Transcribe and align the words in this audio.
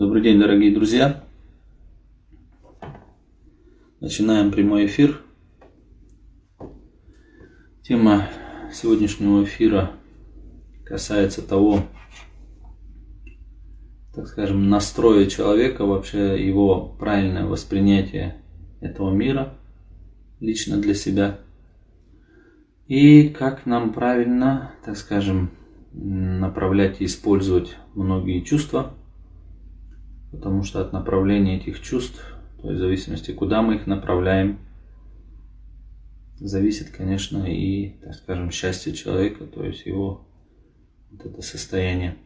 Добрый 0.00 0.22
день, 0.22 0.40
дорогие 0.40 0.72
друзья. 0.72 1.22
Начинаем 4.00 4.50
прямой 4.50 4.86
эфир. 4.86 5.20
Тема 7.82 8.26
сегодняшнего 8.72 9.44
эфира 9.44 9.90
касается 10.86 11.46
того, 11.46 11.82
так 14.14 14.26
скажем, 14.26 14.70
настроя 14.70 15.26
человека, 15.26 15.84
вообще 15.84 16.46
его 16.48 16.96
правильное 16.98 17.44
воспринятие 17.44 18.36
этого 18.80 19.12
мира 19.12 19.52
лично 20.40 20.78
для 20.78 20.94
себя. 20.94 21.40
И 22.86 23.28
как 23.28 23.66
нам 23.66 23.92
правильно, 23.92 24.72
так 24.82 24.96
скажем, 24.96 25.50
направлять 25.92 27.02
и 27.02 27.04
использовать 27.04 27.76
многие 27.94 28.40
чувства, 28.40 28.94
потому 30.30 30.62
что 30.62 30.80
от 30.80 30.92
направления 30.92 31.58
этих 31.58 31.80
чувств, 31.80 32.22
то 32.60 32.68
есть 32.68 32.80
в 32.80 32.82
зависимости, 32.84 33.32
куда 33.32 33.62
мы 33.62 33.76
их 33.76 33.86
направляем, 33.86 34.58
зависит, 36.38 36.90
конечно, 36.90 37.44
и, 37.44 38.00
так 38.00 38.14
скажем, 38.14 38.50
счастье 38.50 38.92
человека, 38.92 39.44
то 39.44 39.64
есть 39.64 39.84
его 39.86 40.26
вот 41.10 41.26
это 41.26 41.42
состояние. 41.42 42.16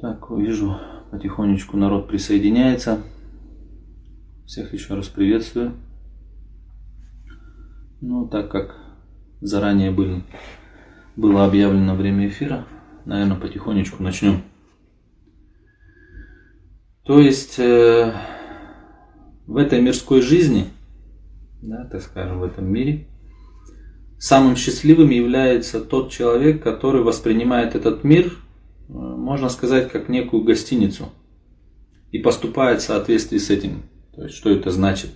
Так, 0.00 0.30
вижу, 0.30 0.78
потихонечку 1.10 1.76
народ 1.76 2.08
присоединяется. 2.08 3.02
Всех 4.46 4.72
еще 4.72 4.94
раз 4.94 5.08
приветствую. 5.08 5.74
Ну, 8.00 8.26
так 8.26 8.50
как 8.50 8.76
заранее 9.40 9.90
были, 9.90 10.24
было 11.16 11.44
объявлено 11.44 11.94
время 11.94 12.28
эфира, 12.28 12.66
наверное, 13.04 13.36
потихонечку 13.36 14.02
начнем. 14.02 14.42
То 17.10 17.18
есть 17.18 17.58
э, 17.58 18.12
в 19.48 19.56
этой 19.56 19.80
мирской 19.80 20.20
жизни, 20.20 20.66
да, 21.60 21.84
так 21.90 22.02
скажем, 22.02 22.38
в 22.38 22.44
этом 22.44 22.72
мире, 22.72 23.08
самым 24.16 24.54
счастливым 24.54 25.10
является 25.10 25.80
тот 25.80 26.12
человек, 26.12 26.62
который 26.62 27.02
воспринимает 27.02 27.74
этот 27.74 28.04
мир, 28.04 28.26
э, 28.26 28.92
можно 28.92 29.48
сказать, 29.48 29.90
как 29.90 30.08
некую 30.08 30.44
гостиницу 30.44 31.08
и 32.12 32.20
поступает 32.20 32.80
в 32.80 32.84
соответствии 32.84 33.38
с 33.38 33.50
этим. 33.50 33.82
То 34.14 34.22
есть, 34.22 34.36
что 34.36 34.50
это 34.50 34.70
значит? 34.70 35.10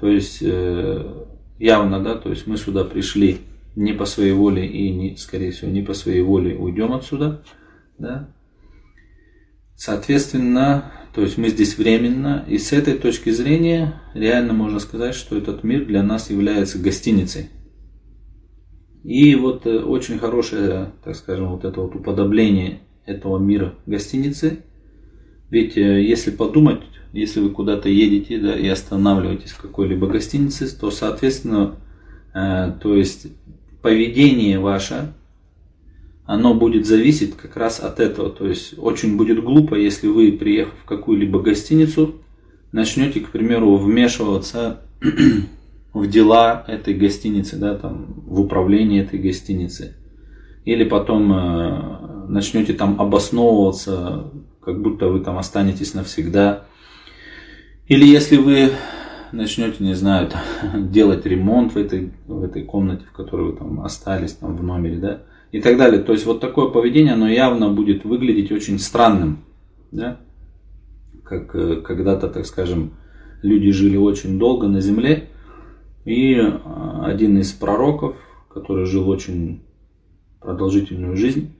То 0.00 0.08
есть, 0.08 0.38
э, 0.42 1.26
явно, 1.60 2.02
да, 2.02 2.16
то 2.16 2.28
есть 2.28 2.48
мы 2.48 2.56
сюда 2.56 2.82
пришли 2.82 3.38
не 3.76 3.92
по 3.92 4.04
своей 4.04 4.32
воле 4.32 4.66
и, 4.66 4.90
не, 4.90 5.16
скорее 5.16 5.52
всего, 5.52 5.70
не 5.70 5.82
по 5.82 5.94
своей 5.94 6.22
воле 6.22 6.56
уйдем 6.56 6.92
отсюда, 6.92 7.40
да. 7.98 8.28
Соответственно, 9.76 10.92
то 11.14 11.22
есть 11.22 11.36
мы 11.38 11.48
здесь 11.48 11.76
временно, 11.76 12.44
и 12.48 12.58
с 12.58 12.72
этой 12.72 12.94
точки 12.94 13.30
зрения 13.30 14.00
реально 14.14 14.52
можно 14.52 14.78
сказать, 14.78 15.14
что 15.14 15.36
этот 15.36 15.64
мир 15.64 15.84
для 15.84 16.02
нас 16.02 16.30
является 16.30 16.78
гостиницей. 16.78 17.50
И 19.04 19.34
вот 19.34 19.66
э, 19.66 19.78
очень 19.78 20.18
хорошее, 20.18 20.92
так 21.04 21.16
скажем, 21.16 21.50
вот 21.50 21.64
это 21.64 21.80
вот 21.80 21.94
уподобление 21.94 22.80
этого 23.04 23.38
мира 23.38 23.74
гостиницы. 23.84 24.60
Ведь 25.50 25.76
э, 25.76 26.02
если 26.02 26.30
подумать, 26.30 26.82
если 27.12 27.40
вы 27.40 27.50
куда-то 27.50 27.88
едете 27.88 28.38
да, 28.38 28.56
и 28.56 28.66
останавливаетесь 28.68 29.50
в 29.50 29.60
какой-либо 29.60 30.06
гостинице, 30.06 30.68
то, 30.78 30.90
соответственно, 30.90 31.76
э, 32.32 32.72
то 32.80 32.94
есть 32.94 33.26
поведение 33.82 34.60
ваше, 34.60 35.12
оно 36.24 36.54
будет 36.54 36.86
зависеть 36.86 37.36
как 37.36 37.56
раз 37.56 37.80
от 37.80 38.00
этого. 38.00 38.30
То 38.30 38.46
есть 38.46 38.74
очень 38.78 39.16
будет 39.16 39.42
глупо, 39.42 39.74
если 39.74 40.06
вы, 40.06 40.32
приехав 40.32 40.74
в 40.82 40.84
какую-либо 40.84 41.40
гостиницу, 41.40 42.22
начнете, 42.70 43.20
к 43.20 43.30
примеру, 43.30 43.76
вмешиваться 43.76 44.82
в 45.92 46.06
дела 46.06 46.64
этой 46.66 46.94
гостиницы, 46.94 47.56
да, 47.56 47.76
там, 47.76 48.22
в 48.26 48.40
управление 48.40 49.02
этой 49.02 49.18
гостиницы. 49.18 49.96
Или 50.64 50.84
потом 50.84 51.32
э, 51.32 52.26
начнете 52.28 52.72
там 52.72 53.00
обосновываться, 53.00 54.30
как 54.60 54.80
будто 54.80 55.08
вы 55.08 55.20
там 55.20 55.38
останетесь 55.38 55.94
навсегда. 55.94 56.66
Или 57.88 58.06
если 58.06 58.36
вы 58.36 58.70
начнете, 59.32 59.82
не 59.82 59.94
знаю, 59.94 60.28
там, 60.28 60.90
делать 60.92 61.26
ремонт 61.26 61.74
в 61.74 61.76
этой, 61.76 62.12
в 62.26 62.44
этой 62.44 62.62
комнате, 62.62 63.04
в 63.10 63.12
которой 63.12 63.50
вы 63.50 63.58
там 63.58 63.80
остались, 63.80 64.34
там 64.34 64.56
в 64.56 64.62
номере, 64.62 64.98
да, 64.98 65.22
и 65.52 65.60
так 65.60 65.76
далее. 65.76 66.02
То 66.02 66.12
есть 66.12 66.26
вот 66.26 66.40
такое 66.40 66.68
поведение, 66.68 67.12
оно 67.12 67.28
явно 67.28 67.68
будет 67.70 68.04
выглядеть 68.04 68.50
очень 68.50 68.78
странным, 68.78 69.44
да, 69.92 70.18
как 71.22 71.54
э, 71.54 71.76
когда-то, 71.76 72.28
так 72.28 72.46
скажем, 72.46 72.94
люди 73.42 73.70
жили 73.70 73.96
очень 73.96 74.38
долго 74.38 74.66
на 74.66 74.80
земле, 74.80 75.28
и 76.04 76.34
э, 76.34 76.58
один 77.02 77.38
из 77.38 77.52
пророков, 77.52 78.16
который 78.48 78.86
жил 78.86 79.08
очень 79.08 79.62
продолжительную 80.40 81.16
жизнь, 81.16 81.52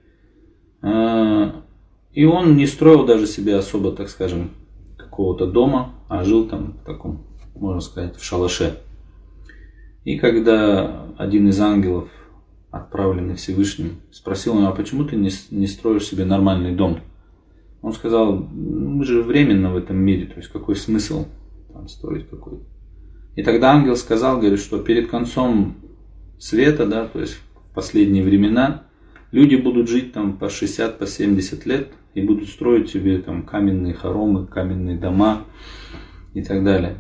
э, 0.82 1.52
и 2.12 2.24
он 2.24 2.56
не 2.56 2.66
строил 2.66 3.06
даже 3.06 3.26
себе 3.26 3.56
особо, 3.56 3.92
так 3.92 4.08
скажем, 4.08 4.50
какого-то 4.96 5.46
дома, 5.46 5.94
а 6.08 6.24
жил 6.24 6.48
там 6.48 6.74
в 6.82 6.84
таком 6.84 7.20
можно 7.54 7.80
сказать, 7.80 8.16
в 8.16 8.24
шалаше. 8.24 8.80
И 10.04 10.18
когда 10.18 11.06
один 11.16 11.48
из 11.48 11.60
ангелов, 11.60 12.08
отправленный 12.72 13.36
Всевышним, 13.36 14.00
спросил 14.10 14.56
его, 14.58 14.66
а 14.66 14.72
почему 14.72 15.04
ты 15.04 15.14
не, 15.14 15.30
не 15.50 15.66
строишь 15.68 16.06
себе 16.06 16.24
нормальный 16.24 16.74
дом? 16.74 17.00
Он 17.82 17.92
сказал, 17.92 18.34
«Ну, 18.34 18.90
мы 18.90 19.04
же 19.04 19.22
временно 19.22 19.72
в 19.72 19.76
этом 19.76 19.98
мире, 19.98 20.26
то 20.26 20.36
есть 20.36 20.48
какой 20.48 20.74
смысл 20.74 21.26
там 21.72 21.88
строить 21.88 22.28
какой-то. 22.28 22.64
И 23.36 23.42
тогда 23.42 23.72
ангел 23.72 23.96
сказал, 23.96 24.38
говорит, 24.38 24.60
что 24.60 24.78
перед 24.78 25.10
концом 25.10 25.76
света, 26.38 26.86
да, 26.86 27.06
то 27.06 27.20
есть 27.20 27.34
в 27.34 27.74
последние 27.74 28.22
времена, 28.22 28.84
люди 29.30 29.56
будут 29.56 29.88
жить 29.88 30.12
там 30.12 30.36
по 30.36 30.48
60, 30.48 30.98
по 30.98 31.06
70 31.06 31.66
лет 31.66 31.92
и 32.14 32.22
будут 32.22 32.48
строить 32.48 32.90
себе 32.90 33.18
там 33.18 33.42
каменные 33.42 33.94
хоромы, 33.94 34.46
каменные 34.46 34.98
дома 34.98 35.44
и 36.34 36.42
так 36.42 36.62
далее. 36.64 36.96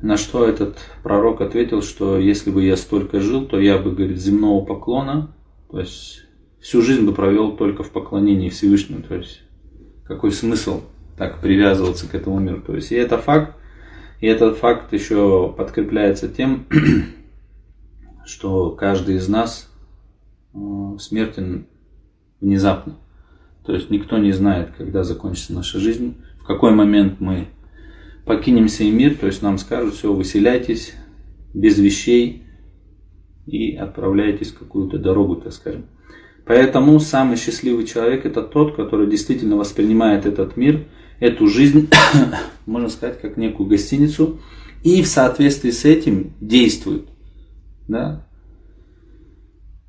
На 0.00 0.16
что 0.16 0.46
этот 0.46 0.78
пророк 1.02 1.40
ответил, 1.40 1.82
что 1.82 2.18
если 2.18 2.50
бы 2.50 2.64
я 2.64 2.76
столько 2.76 3.20
жил, 3.20 3.46
то 3.46 3.58
я 3.58 3.78
бы, 3.78 3.90
говорит, 3.90 4.18
земного 4.18 4.64
поклона, 4.64 5.34
то 5.70 5.80
есть 5.80 6.24
всю 6.60 6.82
жизнь 6.82 7.04
бы 7.04 7.12
провел 7.12 7.56
только 7.56 7.82
в 7.82 7.90
поклонении 7.90 8.48
Всевышнему. 8.48 9.02
То 9.02 9.16
есть 9.16 9.42
какой 10.04 10.30
смысл 10.30 10.82
так 11.16 11.40
привязываться 11.40 12.08
к 12.08 12.14
этому 12.14 12.38
миру. 12.38 12.62
То 12.62 12.76
есть 12.76 12.92
и 12.92 12.94
это 12.94 13.18
факт, 13.18 13.56
и 14.20 14.26
этот 14.26 14.56
факт 14.56 14.92
еще 14.92 15.52
подкрепляется 15.56 16.28
тем, 16.28 16.66
что 18.24 18.70
каждый 18.70 19.16
из 19.16 19.28
нас 19.28 19.68
э, 20.54 20.58
смертен 21.00 21.66
внезапно. 22.40 22.94
То 23.64 23.74
есть 23.74 23.90
никто 23.90 24.16
не 24.16 24.32
знает, 24.32 24.70
когда 24.78 25.02
закончится 25.02 25.52
наша 25.52 25.78
жизнь, 25.80 26.16
в 26.40 26.44
какой 26.44 26.72
момент 26.72 27.20
мы 27.20 27.48
покинем 28.28 28.68
сей 28.68 28.92
мир, 28.92 29.16
то 29.16 29.26
есть 29.26 29.42
нам 29.42 29.58
скажут, 29.58 29.94
все, 29.94 30.12
выселяйтесь 30.12 30.92
без 31.54 31.78
вещей 31.78 32.44
и 33.46 33.74
отправляйтесь 33.74 34.52
в 34.52 34.58
какую-то 34.58 34.98
дорогу, 34.98 35.36
так 35.36 35.52
скажем. 35.52 35.86
Поэтому 36.46 37.00
самый 37.00 37.36
счастливый 37.36 37.84
человек 37.84 38.24
это 38.24 38.42
тот, 38.42 38.76
который 38.76 39.08
действительно 39.08 39.56
воспринимает 39.56 40.26
этот 40.26 40.56
мир, 40.56 40.86
эту 41.18 41.48
жизнь, 41.48 41.88
можно 42.66 42.88
сказать, 42.88 43.20
как 43.20 43.36
некую 43.36 43.68
гостиницу, 43.68 44.40
и 44.84 45.02
в 45.02 45.06
соответствии 45.08 45.70
с 45.70 45.84
этим 45.84 46.34
действует. 46.40 47.08
Да? 47.88 48.26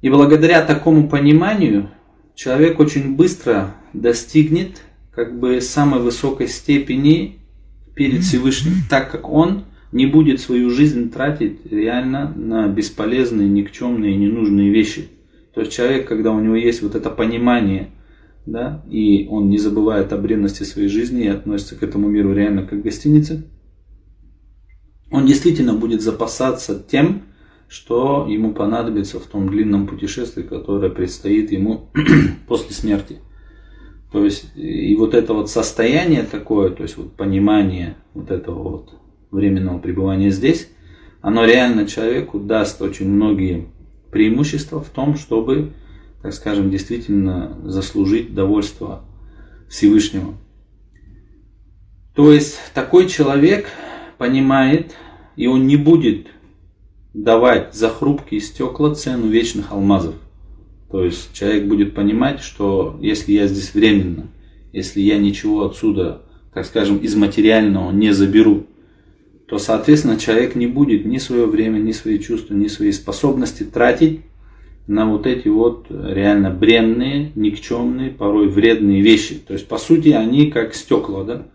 И 0.02 0.10
благодаря 0.10 0.66
такому 0.66 1.08
пониманию 1.08 1.90
человек 2.36 2.80
очень 2.80 3.16
быстро 3.16 3.76
достигнет 3.94 4.82
как 5.12 5.40
бы 5.40 5.60
самой 5.62 6.00
высокой 6.00 6.48
степени 6.48 7.40
перед 8.00 8.24
Всевышним, 8.24 8.76
так 8.90 9.12
как 9.12 9.30
он 9.30 9.66
не 9.92 10.06
будет 10.06 10.40
свою 10.40 10.70
жизнь 10.70 11.12
тратить 11.12 11.70
реально 11.70 12.34
на 12.34 12.70
бесполезные, 12.70 13.50
никчемные, 13.50 14.16
ненужные 14.16 14.70
вещи. 14.70 15.10
То 15.54 15.60
есть 15.60 15.74
человек, 15.74 16.08
когда 16.08 16.32
у 16.32 16.40
него 16.40 16.56
есть 16.56 16.82
вот 16.82 16.96
это 16.96 17.10
понимание, 17.10 17.90
да, 18.46 18.86
и 18.90 19.28
он 19.30 19.50
не 19.50 19.58
забывает 19.58 20.14
о 20.14 20.18
бренности 20.18 20.64
своей 20.64 20.88
жизни 20.88 21.26
и 21.26 21.28
относится 21.28 21.76
к 21.76 21.84
этому 21.84 22.08
миру 22.08 22.34
реально 22.34 22.66
как 22.66 22.80
к 22.80 22.84
гостинице, 22.84 23.44
он 25.12 25.26
действительно 25.26 25.74
будет 25.74 26.02
запасаться 26.02 26.82
тем, 26.82 27.24
что 27.68 28.28
ему 28.30 28.54
понадобится 28.54 29.20
в 29.20 29.26
том 29.26 29.50
длинном 29.50 29.88
путешествии, 29.88 30.44
которое 30.44 30.90
предстоит 30.90 31.52
ему 31.52 31.92
после 32.48 32.74
смерти. 32.74 33.18
То 34.12 34.26
есть 34.26 34.52
и 34.56 34.96
вот 34.96 35.14
это 35.14 35.34
вот 35.34 35.50
состояние 35.50 36.24
такое, 36.24 36.72
то 36.72 36.84
есть 36.84 36.98
вот 36.98 37.14
понимание 37.14 37.96
вот 38.14 38.32
этого 38.32 38.64
вот 38.64 38.94
временного 39.30 39.78
пребывания 39.80 40.32
здесь, 40.32 40.70
оно 41.22 41.46
реально 41.46 41.86
человеку 41.86 42.40
даст 42.40 42.82
очень 42.82 43.08
многие 43.08 43.68
преимущества 44.12 44.82
в 44.82 44.90
том, 44.90 45.16
чтобы, 45.16 45.74
так 46.22 46.34
скажем, 46.34 46.72
действительно 46.72 47.60
заслужить 47.64 48.34
довольство 48.34 49.04
Всевышнего. 49.70 50.34
То 52.16 52.34
есть 52.34 52.58
такой 52.74 53.08
человек 53.08 53.68
понимает, 54.18 54.94
и 55.36 55.48
он 55.48 55.68
не 55.68 55.76
будет 55.78 56.28
давать 57.14 57.76
за 57.76 57.90
хрупкие 57.90 58.42
стекла 58.42 58.96
цену 58.96 59.28
вечных 59.28 59.72
алмазов. 59.72 60.16
То 60.92 61.04
есть 61.04 61.34
человек 61.34 61.66
будет 61.66 61.94
понимать, 61.94 62.42
что 62.42 62.98
если 63.02 63.32
я 63.32 63.48
здесь 63.48 63.74
временно, 63.74 64.28
если 64.74 65.02
я 65.02 65.18
ничего 65.18 65.66
отсюда, 65.66 66.24
так 66.54 66.66
скажем, 66.66 66.98
из 66.98 67.16
материального 67.16 67.92
не 67.92 68.12
заберу, 68.12 68.66
то, 69.48 69.58
соответственно, 69.58 70.18
человек 70.18 70.56
не 70.56 70.68
будет 70.68 71.06
ни 71.06 71.18
свое 71.18 71.46
время, 71.46 71.80
ни 71.80 71.92
свои 71.92 72.20
чувства, 72.20 72.54
ни 72.54 72.68
свои 72.68 72.92
способности 72.92 73.64
тратить 73.64 74.22
на 74.88 75.08
вот 75.08 75.28
эти 75.28 75.48
вот 75.48 75.88
реально 75.90 76.50
бренные, 76.50 77.32
никчемные, 77.36 78.10
порой 78.10 78.48
вредные 78.48 79.02
вещи. 79.02 79.36
То 79.36 79.54
есть, 79.54 79.68
по 79.68 79.78
сути, 79.78 80.10
они 80.10 80.52
как 80.52 80.74
стекла, 80.74 81.24
да? 81.24 81.48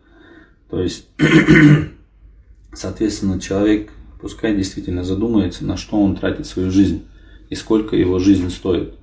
То 0.71 0.81
есть, 0.81 1.07
соответственно, 2.73 3.41
человек 3.41 3.91
пускай 4.21 4.57
действительно 4.57 5.05
задумается, 5.05 5.65
на 5.65 5.77
что 5.77 6.01
он 6.01 6.17
тратит 6.17 6.47
свою 6.47 6.71
жизнь 6.71 7.03
и 7.51 7.55
сколько 7.55 7.95
его 7.95 8.19
жизнь 8.19 8.51
стоит. 8.51 8.95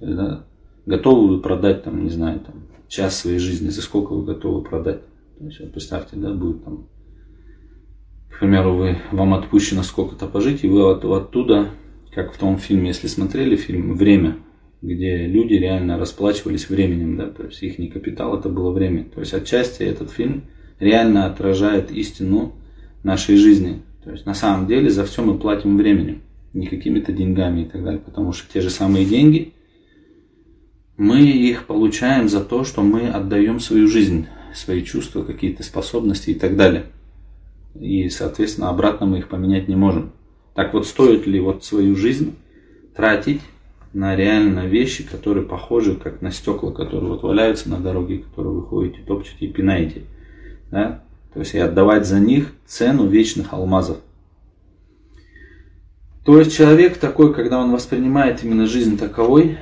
Да, 0.00 0.44
готовы 0.84 1.28
вы 1.28 1.40
продать, 1.40 1.84
там, 1.84 2.04
не 2.04 2.10
знаю, 2.10 2.40
там, 2.40 2.54
час 2.88 3.18
своей 3.18 3.38
жизни, 3.38 3.68
за 3.68 3.82
сколько 3.82 4.12
вы 4.12 4.24
готовы 4.24 4.62
продать. 4.62 5.00
То 5.38 5.44
есть, 5.44 5.60
вот 5.60 5.72
представьте, 5.72 6.16
да, 6.16 6.32
будет 6.32 6.64
там, 6.64 6.88
к 8.30 8.38
примеру, 8.38 8.74
вы, 8.74 8.98
вам 9.12 9.34
отпущено 9.34 9.82
сколько-то 9.82 10.26
пожить, 10.26 10.64
и 10.64 10.68
вы 10.68 10.90
от, 10.90 11.04
оттуда, 11.04 11.70
как 12.14 12.32
в 12.32 12.38
том 12.38 12.58
фильме, 12.58 12.88
если 12.88 13.06
смотрели 13.06 13.56
фильм 13.56 13.94
«Время», 13.96 14.36
где 14.82 15.26
люди 15.26 15.54
реально 15.54 15.98
расплачивались 15.98 16.68
временем, 16.68 17.16
да, 17.16 17.26
то 17.28 17.44
есть 17.44 17.62
их 17.62 17.78
не 17.78 17.88
капитал, 17.88 18.38
это 18.38 18.48
было 18.48 18.70
время. 18.70 19.04
То 19.04 19.20
есть 19.20 19.32
отчасти 19.32 19.82
этот 19.82 20.10
фильм 20.10 20.44
реально 20.78 21.26
отражает 21.26 21.90
истину 21.90 22.52
нашей 23.02 23.36
жизни. 23.36 23.82
То 24.04 24.12
есть 24.12 24.26
на 24.26 24.34
самом 24.34 24.66
деле 24.66 24.90
за 24.90 25.04
все 25.04 25.22
мы 25.22 25.38
платим 25.38 25.76
временем, 25.76 26.22
не 26.52 26.66
какими-то 26.66 27.12
деньгами 27.12 27.62
и 27.62 27.64
так 27.64 27.82
далее. 27.82 28.00
Потому 28.00 28.32
что 28.32 28.52
те 28.52 28.60
же 28.60 28.70
самые 28.70 29.04
деньги, 29.04 29.54
мы 30.96 31.20
их 31.20 31.66
получаем 31.66 32.28
за 32.28 32.42
то, 32.42 32.64
что 32.64 32.82
мы 32.82 33.08
отдаем 33.08 33.60
свою 33.60 33.86
жизнь, 33.86 34.26
свои 34.54 34.82
чувства, 34.82 35.22
какие-то 35.22 35.62
способности 35.62 36.30
и 36.30 36.34
так 36.34 36.56
далее. 36.56 36.86
И, 37.74 38.08
соответственно, 38.08 38.70
обратно 38.70 39.06
мы 39.06 39.18
их 39.18 39.28
поменять 39.28 39.68
не 39.68 39.76
можем. 39.76 40.12
Так 40.54 40.72
вот, 40.72 40.86
стоит 40.86 41.26
ли 41.26 41.38
вот 41.38 41.64
свою 41.64 41.94
жизнь 41.96 42.34
тратить 42.94 43.42
на 43.92 44.16
реально 44.16 44.66
вещи, 44.66 45.04
которые 45.04 45.44
похожи 45.44 45.96
как 45.96 46.22
на 46.22 46.30
стекла, 46.30 46.72
которые 46.72 47.12
вот 47.12 47.22
валяются 47.22 47.68
на 47.68 47.78
дороге, 47.78 48.18
которые 48.18 48.54
вы 48.54 48.62
ходите, 48.62 49.00
топчете 49.06 49.46
и 49.46 49.52
пинаете. 49.52 50.02
Да? 50.70 51.02
То 51.34 51.40
есть 51.40 51.54
и 51.54 51.58
отдавать 51.58 52.06
за 52.06 52.18
них 52.18 52.52
цену 52.66 53.06
вечных 53.06 53.52
алмазов. 53.52 53.98
То 56.24 56.38
есть 56.38 56.56
человек 56.56 56.96
такой, 56.96 57.34
когда 57.34 57.58
он 57.58 57.70
воспринимает 57.70 58.42
именно 58.42 58.66
жизнь 58.66 58.98
таковой, 58.98 59.58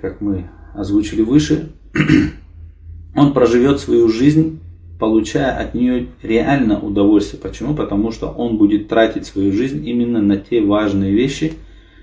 как 0.00 0.20
мы 0.20 0.50
озвучили 0.74 1.22
выше, 1.22 1.72
он 3.14 3.32
проживет 3.32 3.80
свою 3.80 4.08
жизнь, 4.08 4.60
получая 4.98 5.56
от 5.56 5.74
нее 5.74 6.08
реально 6.22 6.80
удовольствие. 6.80 7.40
Почему? 7.40 7.74
Потому 7.74 8.12
что 8.12 8.28
он 8.28 8.58
будет 8.58 8.88
тратить 8.88 9.26
свою 9.26 9.52
жизнь 9.52 9.86
именно 9.86 10.20
на 10.20 10.36
те 10.36 10.60
важные 10.60 11.12
вещи, 11.12 11.54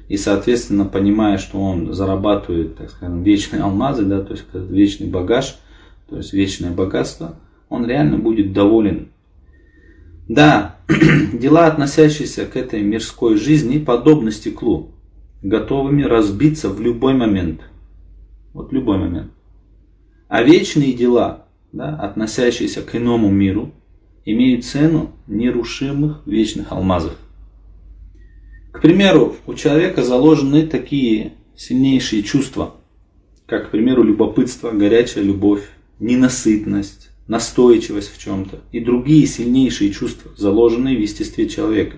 и, 0.08 0.18
соответственно, 0.18 0.86
понимая, 0.86 1.38
что 1.38 1.60
он 1.60 1.94
зарабатывает, 1.94 2.76
так 2.76 2.90
скажем, 2.90 3.24
вечные 3.24 3.64
алмазы, 3.64 4.04
да, 4.04 4.22
то 4.22 4.34
есть 4.34 4.46
вечный 4.54 5.08
багаж, 5.08 5.58
то 6.10 6.18
есть 6.18 6.34
вечное 6.34 6.72
богатство– 6.72 7.36
он 7.72 7.88
реально 7.88 8.18
будет 8.18 8.54
доволен. 8.54 9.08
Да, 10.28 10.76
дела, 11.34 11.68
относящиеся 11.68 12.46
к 12.46 12.58
этой 12.58 12.84
мирской 12.84 13.38
жизни, 13.38 13.80
подобны 13.80 14.32
стеклу, 14.32 14.92
готовыми 15.42 16.04
разбиться 16.04 16.70
в 16.70 16.80
любой 16.82 17.14
момент. 17.14 17.62
Вот 18.54 18.74
любой 18.74 18.98
момент. 18.98 19.32
А 20.28 20.44
вечные 20.44 20.94
дела, 20.94 21.48
да, 21.72 21.96
относящиеся 21.96 22.82
к 22.82 22.96
иному 22.96 23.30
миру, 23.30 23.72
имеют 24.26 24.66
цену 24.66 25.12
нерушимых 25.28 26.22
вечных 26.26 26.72
алмазов. 26.72 27.16
К 28.72 28.82
примеру, 28.82 29.36
у 29.46 29.54
человека 29.54 30.04
заложены 30.04 30.66
такие 30.66 31.34
сильнейшие 31.56 32.24
чувства, 32.24 32.76
как, 33.46 33.68
к 33.68 33.72
примеру, 33.72 34.04
любопытство, 34.04 34.72
горячая 34.72 35.24
любовь, 35.24 35.64
ненасытность, 36.00 37.10
настойчивость 37.28 38.14
в 38.14 38.22
чем-то 38.22 38.60
и 38.72 38.80
другие 38.80 39.26
сильнейшие 39.26 39.92
чувства, 39.92 40.32
заложенные 40.38 40.98
в 40.98 41.02
естестве 41.02 41.48
человека. 41.48 41.98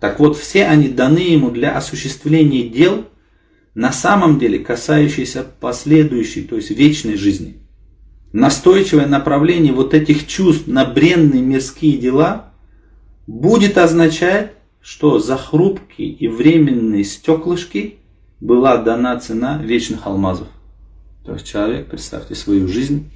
Так 0.00 0.20
вот, 0.20 0.36
все 0.36 0.66
они 0.66 0.88
даны 0.88 1.18
ему 1.18 1.50
для 1.50 1.76
осуществления 1.76 2.68
дел, 2.68 3.06
на 3.76 3.92
самом 3.92 4.38
деле 4.38 4.58
касающиеся 4.58 5.44
последующей, 5.60 6.44
то 6.44 6.56
есть 6.56 6.70
вечной 6.70 7.16
жизни. 7.18 7.58
Настойчивое 8.32 9.06
направление 9.06 9.74
вот 9.74 9.92
этих 9.92 10.26
чувств 10.26 10.66
на 10.66 10.86
бренные 10.86 11.42
мирские 11.42 11.98
дела 11.98 12.54
будет 13.26 13.76
означать, 13.76 14.52
что 14.80 15.18
за 15.18 15.36
хрупкие 15.36 16.08
и 16.08 16.26
временные 16.26 17.04
стеклышки 17.04 17.96
была 18.40 18.78
дана 18.78 19.20
цена 19.20 19.58
вечных 19.62 20.06
алмазов. 20.06 20.48
То 21.26 21.34
есть 21.34 21.46
человек, 21.46 21.88
представьте 21.88 22.34
свою 22.34 22.68
жизнь, 22.68 23.10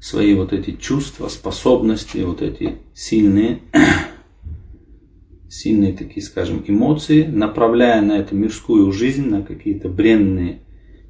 свои 0.00 0.34
вот 0.34 0.52
эти 0.52 0.72
чувства, 0.72 1.28
способности, 1.28 2.18
вот 2.18 2.42
эти 2.42 2.78
сильные, 2.94 3.60
сильные 5.48 5.92
такие, 5.92 6.24
скажем, 6.24 6.62
эмоции, 6.66 7.24
направляя 7.24 8.02
на 8.02 8.18
эту 8.18 8.34
мирскую 8.34 8.90
жизнь, 8.92 9.28
на 9.28 9.42
какие-то 9.42 9.88
бренные 9.88 10.60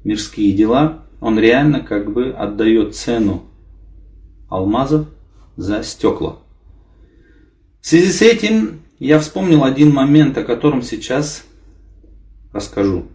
мирские 0.03 0.53
дела, 0.53 1.05
он 1.19 1.37
реально 1.37 1.81
как 1.81 2.13
бы 2.13 2.29
отдает 2.29 2.95
цену 2.95 3.43
алмазов 4.47 5.07
за 5.57 5.83
стекла. 5.83 6.39
В 7.81 7.87
связи 7.87 8.11
с 8.11 8.21
этим 8.21 8.81
я 8.99 9.19
вспомнил 9.19 9.63
один 9.63 9.93
момент, 9.93 10.37
о 10.37 10.43
котором 10.43 10.81
сейчас 10.81 11.43
расскажу. 12.53 13.05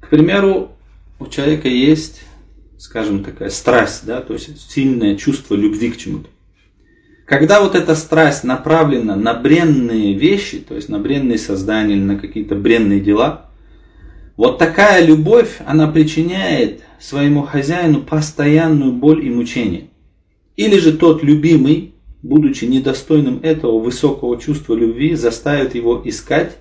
К 0.00 0.08
примеру, 0.08 0.72
у 1.18 1.26
человека 1.26 1.68
есть 1.68 2.22
скажем, 2.78 3.24
такая 3.24 3.50
страсть, 3.50 4.06
да, 4.06 4.22
то 4.22 4.32
есть 4.32 4.70
сильное 4.70 5.16
чувство 5.16 5.54
любви 5.54 5.90
к 5.90 5.96
чему-то. 5.96 6.28
Когда 7.28 7.60
вот 7.60 7.74
эта 7.74 7.94
страсть 7.94 8.42
направлена 8.42 9.14
на 9.14 9.34
бренные 9.34 10.14
вещи, 10.14 10.60
то 10.60 10.74
есть 10.74 10.88
на 10.88 10.98
бренные 10.98 11.36
создания 11.36 11.92
или 11.92 12.02
на 12.02 12.16
какие-то 12.16 12.54
бренные 12.54 13.00
дела, 13.00 13.50
вот 14.38 14.56
такая 14.56 15.04
любовь, 15.04 15.58
она 15.66 15.88
причиняет 15.88 16.80
своему 16.98 17.42
хозяину 17.42 18.00
постоянную 18.00 18.92
боль 18.92 19.26
и 19.26 19.28
мучение. 19.28 19.88
Или 20.56 20.78
же 20.78 20.96
тот 20.96 21.22
любимый, 21.22 21.92
будучи 22.22 22.64
недостойным 22.64 23.40
этого 23.42 23.78
высокого 23.78 24.40
чувства 24.40 24.74
любви, 24.74 25.14
заставит 25.14 25.74
его 25.74 26.00
искать 26.06 26.56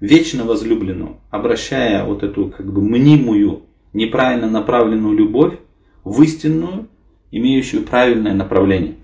вечно 0.00 0.44
возлюбленного, 0.44 1.18
обращая 1.28 2.02
вот 2.04 2.22
эту 2.22 2.46
как 2.46 2.72
бы 2.72 2.80
мнимую 2.80 3.64
неправильно 3.92 4.48
направленную 4.48 5.14
любовь 5.14 5.58
в 6.02 6.22
истинную, 6.22 6.88
имеющую 7.30 7.82
правильное 7.82 8.32
направление. 8.32 8.94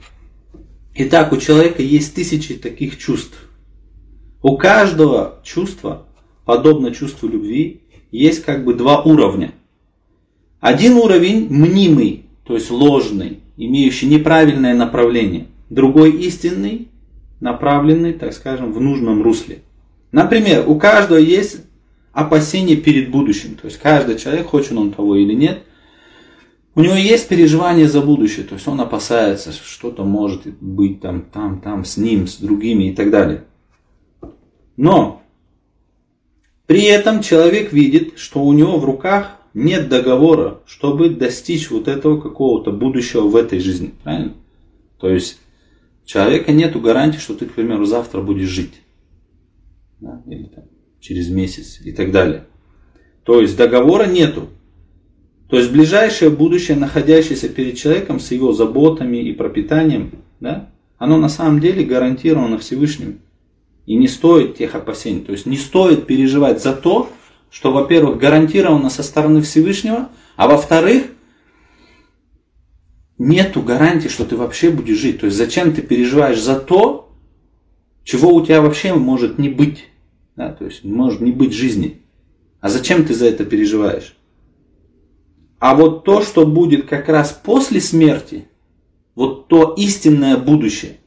Итак, 0.97 1.33
у 1.33 1.39
человека 1.39 1.83
есть 1.83 2.15
тысячи 2.15 2.55
таких 2.55 2.99
чувств. 2.99 3.37
У 4.43 4.57
каждого 4.57 5.41
чувства, 5.43 6.07
подобно 6.45 6.93
чувству 6.93 7.29
любви, 7.29 7.81
есть 8.13 8.45
как 8.45 8.65
бы 8.65 8.75
два 8.75 9.03
уровня. 9.03 9.53
Один 10.61 10.95
уровень 10.95 11.49
мнимый, 11.51 12.27
то 12.45 12.55
есть 12.55 12.71
ложный, 12.71 13.41
имеющий 13.57 14.07
неправильное 14.07 14.75
направление. 14.75 15.47
Другой 15.69 16.13
истинный, 16.13 16.89
направленный, 17.41 18.13
так 18.13 18.33
скажем, 18.33 18.73
в 18.73 18.81
нужном 18.81 19.21
русле. 19.21 19.63
Например, 20.13 20.63
у 20.69 20.77
каждого 20.77 21.19
есть 21.19 21.63
опасение 22.13 22.77
перед 22.77 23.11
будущим. 23.11 23.57
То 23.57 23.67
есть 23.67 23.81
каждый 23.81 24.17
человек, 24.17 24.47
хочет 24.47 24.73
он 24.73 24.93
того 24.93 25.17
или 25.17 25.35
нет, 25.35 25.65
у 26.75 26.81
него 26.81 26.95
есть 26.95 27.29
переживание 27.29 27.89
за 27.89 28.01
будущее, 28.01 28.45
то 28.45 28.55
есть 28.55 28.67
он 28.67 28.81
опасается, 28.81 29.53
что 29.53 29.65
что-то 29.65 30.05
может 30.05 30.47
быть 30.61 31.01
там, 31.01 31.23
там, 31.23 31.61
там, 31.61 31.85
с 31.85 31.97
ним, 31.97 32.27
с 32.27 32.37
другими 32.37 32.91
и 32.91 32.95
так 32.95 33.11
далее. 33.11 33.45
Но 34.77 35.23
при 36.67 36.85
этом 36.85 37.23
человек 37.23 37.73
видит, 37.73 38.19
что 38.19 38.43
у 38.43 38.53
него 38.53 38.79
в 38.79 38.85
руках 38.85 39.39
нет 39.53 39.89
договора, 39.89 40.61
чтобы 40.67 41.11
достичь 41.11 41.71
вот 41.71 41.87
этого 41.87 42.21
какого-то 42.21 42.73
будущего 42.73 43.29
в 43.29 43.37
этой 43.37 43.61
жизни. 43.61 43.95
Правильно? 44.03 44.35
То 44.99 45.09
есть 45.09 45.39
у 46.05 46.07
человека 46.07 46.53
нет 46.53 46.81
гарантии, 46.81 47.19
что 47.19 47.35
ты, 47.35 47.47
к 47.47 47.53
примеру, 47.53 47.85
завтра 47.85 48.21
будешь 48.21 48.49
жить. 48.49 48.75
Да? 50.01 50.23
Или 50.27 50.45
там, 50.45 50.65
через 51.01 51.29
месяц 51.29 51.81
и 51.85 51.93
так 51.93 52.11
далее. 52.11 52.47
То 53.23 53.41
есть 53.41 53.57
договора 53.57 54.07
нету. 54.07 54.49
То 55.55 55.61
есть 55.61 55.71
ближайшее 55.71 56.31
будущее, 56.31 56.77
находящееся 56.77 57.49
перед 57.49 57.77
человеком 57.77 58.19
с 58.19 58.33
его 58.33 58.53
заботами 58.53 59.19
и 59.19 59.33
пропитанием, 59.33 60.11
да, 60.41 60.69
оно 60.99 61.17
на 61.17 61.29
самом 61.29 61.61
деле 61.61 61.85
гарантировано 61.85 62.59
Всевышним. 62.59 63.21
И 63.87 63.95
не 63.95 64.09
стоит 64.09 64.57
тех 64.57 64.75
опасений. 64.75 65.21
То 65.21 65.31
есть 65.31 65.47
не 65.47 65.57
стоит 65.57 66.09
переживать 66.09 66.61
за 66.61 66.73
то, 66.73 67.09
что, 67.53 67.71
во-первых, 67.71 68.19
гарантировано 68.19 68.91
со 68.91 69.05
стороны 69.05 69.43
Всевышнего, 69.43 70.09
а 70.35 70.49
во-вторых, 70.49 71.05
нету 73.17 73.63
гарантии, 73.63 74.09
что 74.09 74.25
ты 74.25 74.37
вообще 74.37 74.71
будешь 74.71 74.99
жить. 74.99 75.21
То 75.21 75.27
есть 75.27 75.39
зачем 75.39 75.73
ты 75.73 75.83
переживаешь 75.83 76.43
за 76.43 76.59
то, 76.59 77.13
чего 78.03 78.35
у 78.35 78.45
тебя 78.45 78.61
вообще 78.61 78.93
может 78.93 79.39
не 79.39 79.51
быть. 79.51 79.85
Да? 80.35 80.51
То 80.51 80.65
есть 80.65 80.83
может 80.83 81.21
не 81.21 81.31
быть 81.31 81.53
жизни. 81.53 82.03
А 82.61 82.69
зачем 82.69 83.05
ты 83.05 83.15
за 83.15 83.27
это 83.27 83.45
переживаешь? 83.45 84.17
А 85.65 85.75
вот 85.75 86.05
то, 86.05 86.21
что 86.21 86.45
будет 86.45 86.89
как 86.89 87.09
раз 87.09 87.33
после 87.33 87.81
смерти, 87.81 88.47
вот 89.15 89.49
то 89.49 89.73
истинное 89.79 90.37
будущее, 90.37 90.99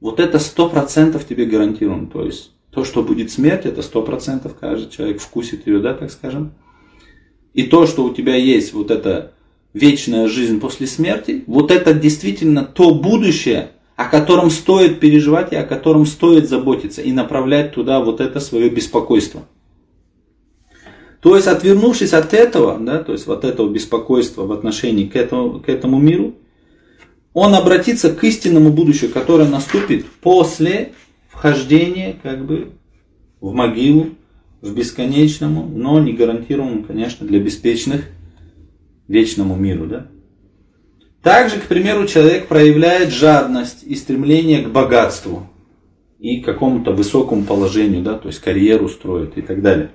вот 0.00 0.20
это 0.20 0.38
сто 0.38 0.70
процентов 0.70 1.28
тебе 1.28 1.44
гарантировано. 1.44 2.06
То 2.06 2.24
есть 2.24 2.52
то, 2.70 2.82
что 2.82 3.02
будет 3.02 3.30
смерть, 3.30 3.66
это 3.66 3.82
сто 3.82 4.00
процентов 4.00 4.56
каждый 4.58 4.90
человек 4.90 5.20
вкусит 5.20 5.66
ее, 5.66 5.80
да, 5.80 5.92
так 5.92 6.10
скажем. 6.10 6.54
И 7.52 7.64
то, 7.64 7.86
что 7.86 8.04
у 8.04 8.14
тебя 8.14 8.36
есть 8.36 8.72
вот 8.72 8.90
эта 8.90 9.34
вечная 9.74 10.28
жизнь 10.28 10.60
после 10.60 10.86
смерти, 10.86 11.44
вот 11.46 11.70
это 11.70 11.92
действительно 11.92 12.64
то 12.64 12.94
будущее, 12.94 13.72
о 13.96 14.06
котором 14.06 14.48
стоит 14.48 14.98
переживать 14.98 15.52
и 15.52 15.56
о 15.56 15.64
котором 15.64 16.06
стоит 16.06 16.48
заботиться 16.48 17.02
и 17.02 17.12
направлять 17.12 17.72
туда 17.72 18.00
вот 18.00 18.22
это 18.22 18.40
свое 18.40 18.70
беспокойство. 18.70 19.42
То 21.20 21.34
есть, 21.34 21.48
отвернувшись 21.48 22.12
от 22.12 22.34
этого, 22.34 22.78
да, 22.78 23.02
то 23.02 23.12
есть 23.12 23.26
вот 23.26 23.44
этого 23.44 23.70
беспокойства 23.70 24.46
в 24.46 24.52
отношении 24.52 25.06
к 25.06 25.16
этому, 25.16 25.60
к 25.60 25.68
этому 25.68 25.98
миру, 25.98 26.34
он 27.32 27.54
обратится 27.54 28.12
к 28.12 28.22
истинному 28.24 28.70
будущему, 28.70 29.12
которое 29.12 29.48
наступит 29.48 30.06
после 30.06 30.92
вхождения 31.28 32.16
как 32.22 32.44
бы 32.46 32.70
в 33.40 33.52
могилу, 33.52 34.10
в 34.62 34.74
бесконечному, 34.74 35.66
но 35.66 36.00
не 36.00 36.12
гарантированному, 36.12 36.84
конечно, 36.84 37.26
для 37.26 37.38
беспечных 37.40 38.04
вечному 39.08 39.54
миру. 39.54 39.86
Да? 39.86 40.06
Также, 41.22 41.58
к 41.58 41.64
примеру, 41.64 42.06
человек 42.06 42.46
проявляет 42.46 43.10
жадность 43.10 43.82
и 43.82 43.94
стремление 43.94 44.62
к 44.62 44.68
богатству 44.68 45.48
и 46.18 46.40
какому-то 46.40 46.92
высокому 46.92 47.44
положению, 47.44 48.02
да, 48.02 48.14
то 48.14 48.28
есть 48.28 48.40
карьеру 48.40 48.88
строит 48.88 49.36
и 49.36 49.42
так 49.42 49.60
далее. 49.60 49.90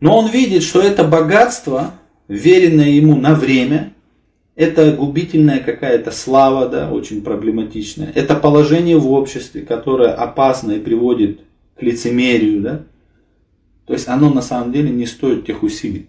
Но 0.00 0.18
он 0.18 0.30
видит, 0.30 0.62
что 0.62 0.80
это 0.80 1.04
богатство, 1.04 1.94
веренное 2.28 2.90
ему 2.90 3.16
на 3.16 3.34
время, 3.34 3.92
это 4.54 4.92
губительная 4.92 5.60
какая-то 5.60 6.10
слава, 6.10 6.68
да, 6.68 6.90
очень 6.90 7.22
проблематичная. 7.22 8.10
Это 8.14 8.34
положение 8.34 8.98
в 8.98 9.10
обществе, 9.10 9.62
которое 9.62 10.12
опасно 10.12 10.72
и 10.72 10.80
приводит 10.80 11.40
к 11.78 11.82
лицемерию, 11.82 12.60
да. 12.62 12.82
То 13.86 13.92
есть 13.92 14.08
оно 14.08 14.30
на 14.30 14.42
самом 14.42 14.72
деле 14.72 14.90
не 14.90 15.06
стоит 15.06 15.46
тех 15.46 15.62
усилий 15.62 16.08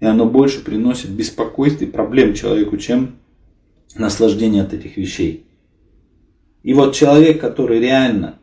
и 0.00 0.06
оно 0.06 0.26
больше 0.26 0.64
приносит 0.64 1.10
беспокойств 1.10 1.82
и 1.82 1.86
проблем 1.86 2.34
человеку, 2.34 2.78
чем 2.78 3.16
наслаждение 3.94 4.62
от 4.62 4.72
этих 4.72 4.96
вещей. 4.96 5.44
И 6.62 6.74
вот 6.74 6.94
человек, 6.94 7.40
который 7.40 7.80
реально, 7.80 8.38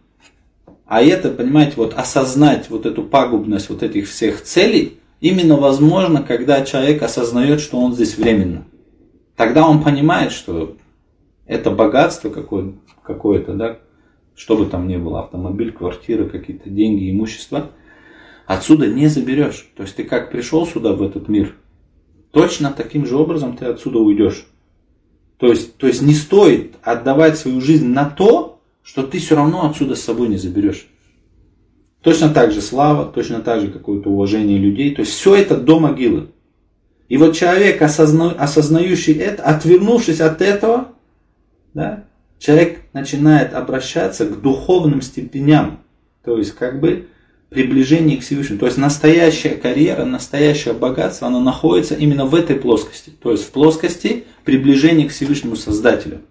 а 0.87 1.01
это, 1.01 1.29
понимаете, 1.29 1.73
вот 1.77 1.93
осознать 1.93 2.69
вот 2.69 2.85
эту 2.85 3.03
пагубность 3.03 3.69
вот 3.69 3.83
этих 3.83 4.07
всех 4.07 4.41
целей, 4.41 4.99
именно 5.19 5.57
возможно, 5.57 6.23
когда 6.23 6.63
человек 6.63 7.03
осознает, 7.03 7.59
что 7.59 7.77
он 7.77 7.93
здесь 7.93 8.17
временно. 8.17 8.65
Тогда 9.35 9.67
он 9.67 9.83
понимает, 9.83 10.31
что 10.31 10.77
это 11.45 11.71
богатство 11.71 12.29
какое- 12.29 12.73
какое-то, 13.03 13.53
да, 13.53 13.79
что 14.35 14.57
бы 14.57 14.65
там 14.65 14.87
ни 14.87 14.97
было, 14.97 15.21
автомобиль, 15.21 15.71
квартира, 15.71 16.25
какие-то 16.27 16.69
деньги, 16.69 17.11
имущество– 17.11 17.71
отсюда 18.47 18.87
не 18.87 19.07
заберешь. 19.07 19.69
То 19.75 19.83
есть 19.83 19.95
ты 19.95 20.03
как 20.03 20.31
пришел 20.31 20.65
сюда, 20.65 20.93
в 20.93 21.03
этот 21.03 21.27
мир, 21.27 21.53
точно 22.31 22.71
таким 22.71 23.05
же 23.05 23.17
образом 23.17 23.55
ты 23.55 23.65
отсюда 23.65 23.99
уйдешь. 23.99 24.47
То 25.37 25.47
есть, 25.47 25.77
то 25.77 25.85
есть 25.85 26.01
не 26.01 26.13
стоит 26.13 26.75
отдавать 26.81 27.37
свою 27.37 27.61
жизнь 27.61 27.87
на 27.87 28.09
то, 28.09 28.56
что 28.87 29.03
ты 29.03 29.19
все 29.19 29.35
равно 29.35 29.69
отсюда 29.69 29.95
с 29.95 30.01
собой 30.01 30.29
не 30.29 30.37
заберешь. 30.37 30.87
Точно 32.01 32.29
так 32.29 32.53
же 32.53 32.61
слава, 32.61 33.05
точно 33.05 33.41
так 33.41 33.59
же 33.59 33.67
какое-то 33.67 34.09
уважение 34.09 34.57
людей. 34.57 34.95
То 34.95 35.01
есть 35.01 35.11
все 35.11 35.35
это 35.35 35.57
до 35.57 35.77
могилы. 35.77 36.29
И 37.09 37.17
вот 37.17 37.35
человек, 37.35 37.81
осозна, 37.81 38.31
осознающий 38.31 39.13
это, 39.13 39.43
отвернувшись 39.43 40.21
от 40.21 40.41
этого, 40.41 40.93
да, 41.73 42.05
человек 42.39 42.79
начинает 42.93 43.53
обращаться 43.53 44.25
к 44.25 44.41
духовным 44.41 45.01
степеням. 45.01 45.81
То 46.23 46.37
есть 46.37 46.53
как 46.53 46.79
бы 46.79 47.07
приближение 47.49 48.17
к 48.17 48.21
Всевышнему. 48.21 48.59
То 48.59 48.67
есть 48.67 48.77
настоящая 48.77 49.55
карьера, 49.55 50.05
настоящее 50.05 50.73
богатство, 50.73 51.27
оно 51.27 51.41
находится 51.41 51.93
именно 51.93 52.25
в 52.25 52.33
этой 52.33 52.55
плоскости. 52.55 53.09
То 53.09 53.31
есть 53.31 53.43
в 53.43 53.51
плоскости 53.51 54.23
приближения 54.45 55.09
к 55.09 55.11
Всевышнему 55.11 55.57
Создателю. 55.57 56.21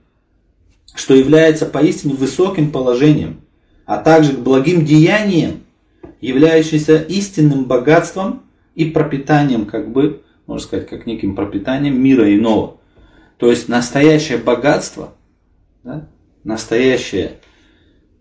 Что 0.97 1.15
является 1.15 1.67
поистине 1.67 2.15
высоким 2.15 2.73
положением, 2.73 3.43
а 3.85 3.99
также 3.99 4.33
к 4.33 4.41
благим 4.41 4.85
деяниям, 4.85 5.61
являющимся 6.21 6.97
истинным 6.97 7.67
богатством 7.67 8.43
и 8.75 8.87
пропитанием, 8.87 9.67
как 9.67 9.93
бы, 9.93 10.23
можно 10.47 10.67
сказать, 10.67 10.89
как 10.89 11.07
неким 11.07 11.37
пропитанием 11.37 12.03
мира 12.03 12.35
иного. 12.35 12.81
То 13.37 13.51
есть 13.51 13.69
настоящее 13.69 14.39
богатство, 14.39 15.13
да, 15.85 16.09
настоящее 16.45 17.33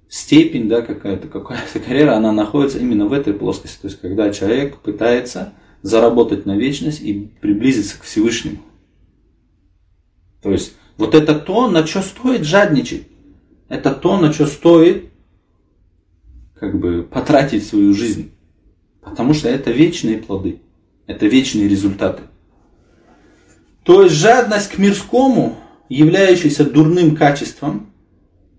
степень, 0.09 0.67
да, 0.67 0.81
какая-то, 0.81 1.29
какая-то 1.29 1.79
карьера, 1.79 2.15
она 2.15 2.33
находится 2.33 2.79
именно 2.79 3.05
в 3.05 3.13
этой 3.13 3.33
плоскости. 3.33 3.81
То 3.81 3.87
есть, 3.87 4.01
когда 4.01 4.31
человек 4.31 4.79
пытается 4.79 5.53
заработать 5.81 6.45
на 6.45 6.57
вечность 6.57 7.01
и 7.01 7.31
приблизиться 7.39 7.97
к 7.97 8.03
Всевышнему. 8.03 8.57
То 10.41 10.51
есть, 10.51 10.73
вот 10.97 11.15
это 11.15 11.35
то, 11.35 11.67
на 11.67 11.85
что 11.85 12.01
стоит 12.01 12.43
жадничать. 12.45 13.07
Это 13.67 13.91
то, 13.91 14.17
на 14.17 14.31
что 14.31 14.45
стоит 14.45 15.09
как 16.53 16.79
бы 16.79 17.03
потратить 17.03 17.65
свою 17.65 17.93
жизнь. 17.93 18.31
Потому 19.01 19.33
что 19.33 19.49
это 19.49 19.71
вечные 19.71 20.17
плоды. 20.17 20.61
Это 21.05 21.27
вечные 21.27 21.67
результаты. 21.67 22.23
То 23.83 24.03
есть 24.03 24.15
жадность 24.15 24.69
к 24.71 24.77
мирскому, 24.77 25.57
являющаяся 25.89 26.65
дурным 26.65 27.15
качеством, 27.15 27.91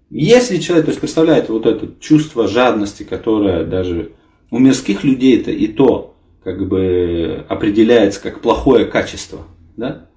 если 0.09 0.59
человек, 0.59 0.87
то 0.87 0.90
есть 0.90 1.00
представляете 1.00 1.52
вот 1.52 1.66
это 1.66 1.90
чувство 1.99 2.47
жадности, 2.47 3.02
которое 3.02 3.64
даже 3.64 4.12
у 4.52 4.59
мирских 4.61 5.02
людей 5.02 5.40
это 5.40 5.50
и 5.50 5.66
то 5.66 6.14
как 6.45 6.69
бы 6.69 7.45
определяется 7.49 8.21
как 8.23 8.40
плохое 8.40 8.85
качество, 8.85 9.45
да? 9.76 10.09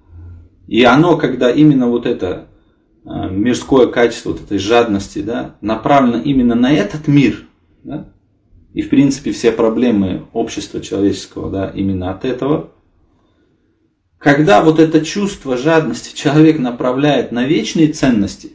И 0.70 0.84
оно, 0.84 1.16
когда 1.16 1.50
именно 1.50 1.88
вот 1.88 2.06
это 2.06 2.46
а, 3.04 3.26
мирское 3.28 3.88
качество 3.88 4.30
вот 4.30 4.40
этой 4.40 4.58
жадности, 4.58 5.20
да, 5.20 5.56
направлено 5.60 6.22
именно 6.22 6.54
на 6.54 6.72
этот 6.72 7.08
мир, 7.08 7.44
да, 7.82 8.06
и 8.72 8.82
в 8.82 8.88
принципе 8.88 9.32
все 9.32 9.50
проблемы 9.50 10.26
общества 10.32 10.80
человеческого, 10.80 11.50
да, 11.50 11.72
именно 11.74 12.12
от 12.12 12.24
этого, 12.24 12.70
когда 14.16 14.62
вот 14.62 14.78
это 14.78 15.04
чувство 15.04 15.56
жадности 15.56 16.14
человек 16.14 16.60
направляет 16.60 17.32
на 17.32 17.46
вечные 17.46 17.88
ценности, 17.88 18.52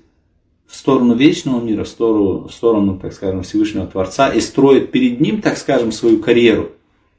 в 0.67 0.75
сторону 0.77 1.15
вечного 1.15 1.61
мира, 1.61 1.83
в 1.83 1.89
сторону, 1.89 2.47
в 2.47 2.53
сторону, 2.53 2.97
так 2.97 3.11
скажем, 3.11 3.43
Всевышнего 3.43 3.87
Творца 3.87 4.29
и 4.29 4.39
строит 4.39 4.89
перед 4.89 5.19
ним, 5.19 5.41
так 5.41 5.57
скажем, 5.57 5.91
свою 5.91 6.19
карьеру. 6.19 6.71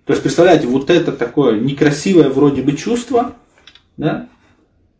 То 0.07 0.15
есть, 0.15 0.23
представляете, 0.23 0.69
вот 0.69 0.89
это 0.89 1.13
такое 1.13 1.61
некрасивое 1.61 2.31
вроде 2.31 2.63
бы 2.63 2.73
чувство, 2.73 3.35
да, 3.99 4.31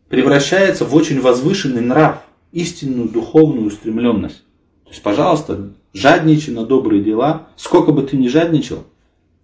превращается 0.09 0.85
в 0.85 0.95
очень 0.95 1.21
возвышенный 1.21 1.81
нрав, 1.81 2.23
истинную 2.53 3.09
духовную 3.09 3.67
устремленность. 3.67 4.43
То 4.85 4.91
есть, 4.91 5.03
пожалуйста, 5.03 5.73
жадничай 5.93 6.55
на 6.55 6.65
добрые 6.65 7.03
дела. 7.03 7.49
Сколько 7.57 7.93
бы 7.93 8.03
ты 8.03 8.17
ни 8.17 8.29
жадничал, 8.29 8.85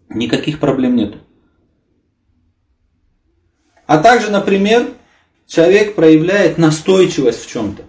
никаких 0.09 0.61
проблем 0.61 0.97
нету. 0.97 1.19
А 3.87 3.99
также, 3.99 4.31
например, 4.31 4.89
человек 5.47 5.95
проявляет 5.95 6.59
настойчивость 6.59 7.45
в 7.45 7.51
чем-то. 7.51 7.83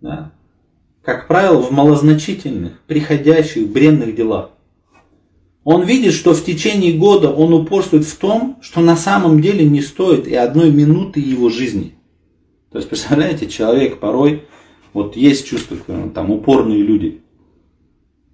Да? 0.00 0.32
как 1.02 1.26
правило, 1.26 1.60
в 1.60 1.70
малозначительных, 1.72 2.80
приходящих, 2.86 3.68
бренных 3.68 4.14
делах. 4.14 4.50
Он 5.64 5.84
видит, 5.84 6.14
что 6.14 6.34
в 6.34 6.44
течение 6.44 6.92
года 6.92 7.30
он 7.30 7.52
упорствует 7.52 8.04
в 8.04 8.16
том, 8.16 8.58
что 8.62 8.80
на 8.80 8.96
самом 8.96 9.40
деле 9.40 9.64
не 9.64 9.80
стоит 9.80 10.26
и 10.26 10.34
одной 10.34 10.70
минуты 10.70 11.20
его 11.20 11.50
жизни. 11.50 11.94
То 12.72 12.78
есть, 12.78 12.88
представляете, 12.88 13.48
человек 13.48 13.98
порой, 13.98 14.44
вот 14.92 15.16
есть 15.16 15.46
чувство, 15.46 15.76
там 16.14 16.30
упорные 16.30 16.82
люди. 16.82 17.20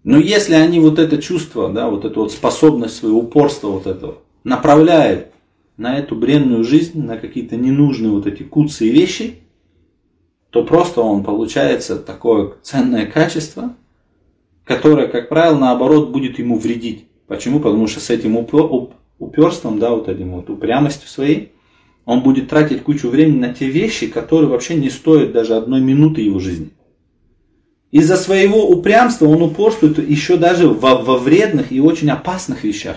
Но 0.04 0.18
если 0.18 0.54
они 0.54 0.80
вот 0.80 0.98
это 0.98 1.18
чувство, 1.18 1.70
да, 1.70 1.88
вот 1.90 2.04
эту 2.04 2.20
вот 2.20 2.32
способность 2.32 2.96
своего 2.96 3.18
упорства 3.18 3.68
вот 3.68 3.86
этого 3.86 4.18
направляют 4.44 5.28
на 5.76 5.98
эту 5.98 6.14
бренную 6.14 6.64
жизнь, 6.64 7.02
на 7.02 7.18
какие-то 7.18 7.56
ненужные 7.56 8.10
вот 8.10 8.26
эти 8.26 8.44
куцы 8.44 8.88
и 8.88 8.90
вещи, 8.90 9.40
то 10.50 10.64
просто 10.64 11.00
он 11.00 11.24
получается 11.24 11.98
такое 11.98 12.52
ценное 12.62 13.06
качество, 13.06 13.74
которое, 14.64 15.08
как 15.08 15.28
правило, 15.28 15.58
наоборот 15.58 16.10
будет 16.10 16.38
ему 16.38 16.58
вредить. 16.58 17.06
Почему? 17.26 17.60
Потому 17.60 17.86
что 17.86 18.00
с 18.00 18.08
этим 18.08 18.36
уперством, 19.18 19.78
да, 19.78 19.90
вот 19.90 20.08
этим 20.08 20.32
вот 20.32 20.48
упрямостью 20.48 21.08
своей, 21.08 21.52
он 22.08 22.22
будет 22.22 22.48
тратить 22.48 22.84
кучу 22.84 23.10
времени 23.10 23.38
на 23.38 23.52
те 23.52 23.66
вещи, 23.66 24.06
которые 24.06 24.48
вообще 24.48 24.76
не 24.76 24.88
стоят 24.88 25.32
даже 25.32 25.54
одной 25.54 25.82
минуты 25.82 26.22
его 26.22 26.38
жизни. 26.38 26.70
Из-за 27.90 28.16
своего 28.16 28.66
упрямства 28.66 29.26
он 29.26 29.42
упорствует 29.42 29.98
еще 30.08 30.38
даже 30.38 30.68
во, 30.68 30.94
во 30.94 31.18
вредных 31.18 31.70
и 31.70 31.82
очень 31.82 32.08
опасных 32.08 32.64
вещах. 32.64 32.96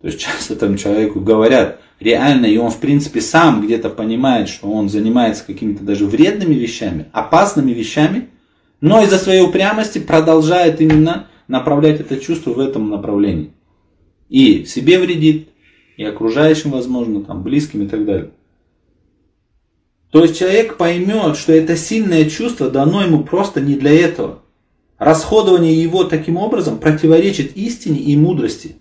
То 0.00 0.06
есть 0.06 0.20
часто 0.20 0.54
там 0.54 0.76
человеку 0.76 1.18
говорят 1.18 1.80
реально, 1.98 2.46
и 2.46 2.58
он 2.58 2.70
в 2.70 2.78
принципе 2.78 3.20
сам 3.20 3.60
где-то 3.60 3.90
понимает, 3.90 4.48
что 4.48 4.70
он 4.70 4.88
занимается 4.88 5.44
какими-то 5.44 5.82
даже 5.82 6.06
вредными 6.06 6.54
вещами, 6.54 7.06
опасными 7.10 7.72
вещами, 7.72 8.28
но 8.80 9.02
из-за 9.02 9.18
своей 9.18 9.42
упрямости 9.42 9.98
продолжает 9.98 10.80
именно 10.80 11.26
направлять 11.48 11.98
это 11.98 12.16
чувство 12.18 12.52
в 12.52 12.60
этом 12.60 12.88
направлении. 12.88 13.50
И 14.28 14.64
себе 14.64 15.00
вредит, 15.00 15.48
и 15.98 16.04
окружающим, 16.04 16.70
возможно, 16.70 17.22
там, 17.22 17.42
близким 17.42 17.82
и 17.82 17.88
так 17.88 18.06
далее. 18.06 18.30
То 20.10 20.22
есть 20.22 20.38
человек 20.38 20.78
поймет, 20.78 21.36
что 21.36 21.52
это 21.52 21.76
сильное 21.76 22.30
чувство 22.30 22.70
дано 22.70 23.02
ему 23.02 23.24
просто 23.24 23.60
не 23.60 23.74
для 23.74 23.92
этого. 23.92 24.38
Расходование 24.96 25.80
его 25.80 26.04
таким 26.04 26.36
образом 26.38 26.78
противоречит 26.78 27.56
истине 27.56 27.98
и 27.98 28.16
мудрости. 28.16 28.76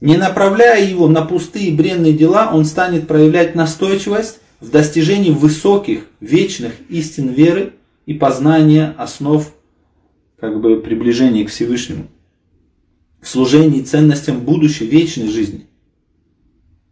Не 0.00 0.16
направляя 0.16 0.82
его 0.88 1.08
на 1.08 1.22
пустые 1.22 1.74
бренные 1.74 2.14
дела, 2.14 2.50
он 2.54 2.64
станет 2.64 3.06
проявлять 3.06 3.54
настойчивость 3.54 4.38
в 4.60 4.70
достижении 4.70 5.30
высоких, 5.30 6.06
вечных 6.20 6.72
истин 6.88 7.28
веры 7.28 7.74
и 8.06 8.14
познания 8.14 8.94
основ 8.96 9.52
как 10.38 10.60
бы 10.60 10.80
приближения 10.80 11.44
к 11.44 11.50
Всевышнему, 11.50 12.06
в 13.20 13.28
служении 13.28 13.82
ценностям 13.82 14.40
будущей 14.40 14.86
вечной 14.86 15.28
жизни. 15.28 15.66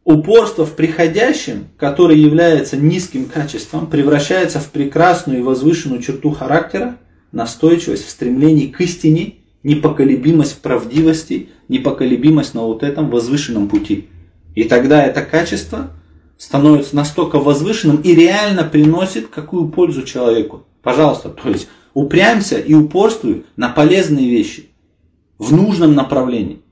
Упорство 0.09 0.65
в 0.65 0.75
приходящем, 0.75 1.67
которое 1.77 2.17
является 2.17 2.79
низким 2.79 3.27
качеством, 3.27 3.89
превращается 3.89 4.59
в 4.59 4.71
прекрасную 4.71 5.41
и 5.41 5.43
возвышенную 5.43 6.01
черту 6.01 6.31
характера, 6.31 6.97
настойчивость 7.31 8.07
в 8.07 8.11
стремлении 8.11 8.69
к 8.69 8.81
истине, 8.81 9.35
непоколебимость 9.63 10.53
в 10.53 10.59
правдивости, 10.61 11.51
непоколебимость 11.69 12.55
на 12.55 12.63
вот 12.63 12.85
этом 12.85 13.11
возвышенном 13.11 13.69
пути. 13.69 14.09
И 14.55 14.65
тогда 14.65 15.05
это 15.05 15.21
качество 15.21 15.91
становится 16.39 16.97
настолько 16.97 17.39
возвышенным 17.39 18.01
и 18.01 18.15
реально 18.15 18.65
приносит 18.65 19.29
какую 19.29 19.69
пользу 19.69 20.05
человеку. 20.05 20.65
Пожалуйста, 20.81 21.29
то 21.29 21.51
есть 21.51 21.69
упрямься 21.93 22.59
и 22.59 22.73
упорствуй 22.73 23.45
на 23.57 23.69
полезные 23.69 24.31
вещи 24.31 24.71
в 25.37 25.55
нужном 25.55 25.95
направлении. 25.95 26.63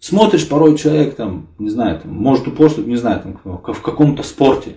Смотришь, 0.00 0.48
порой 0.48 0.78
человек 0.78 1.14
там, 1.14 1.48
не 1.58 1.68
знаю, 1.68 2.00
там, 2.00 2.12
может 2.12 2.48
упорствовать, 2.48 2.88
не 2.88 2.96
знаю, 2.96 3.20
там, 3.22 3.38
в 3.44 3.82
каком-то 3.82 4.22
спорте. 4.22 4.76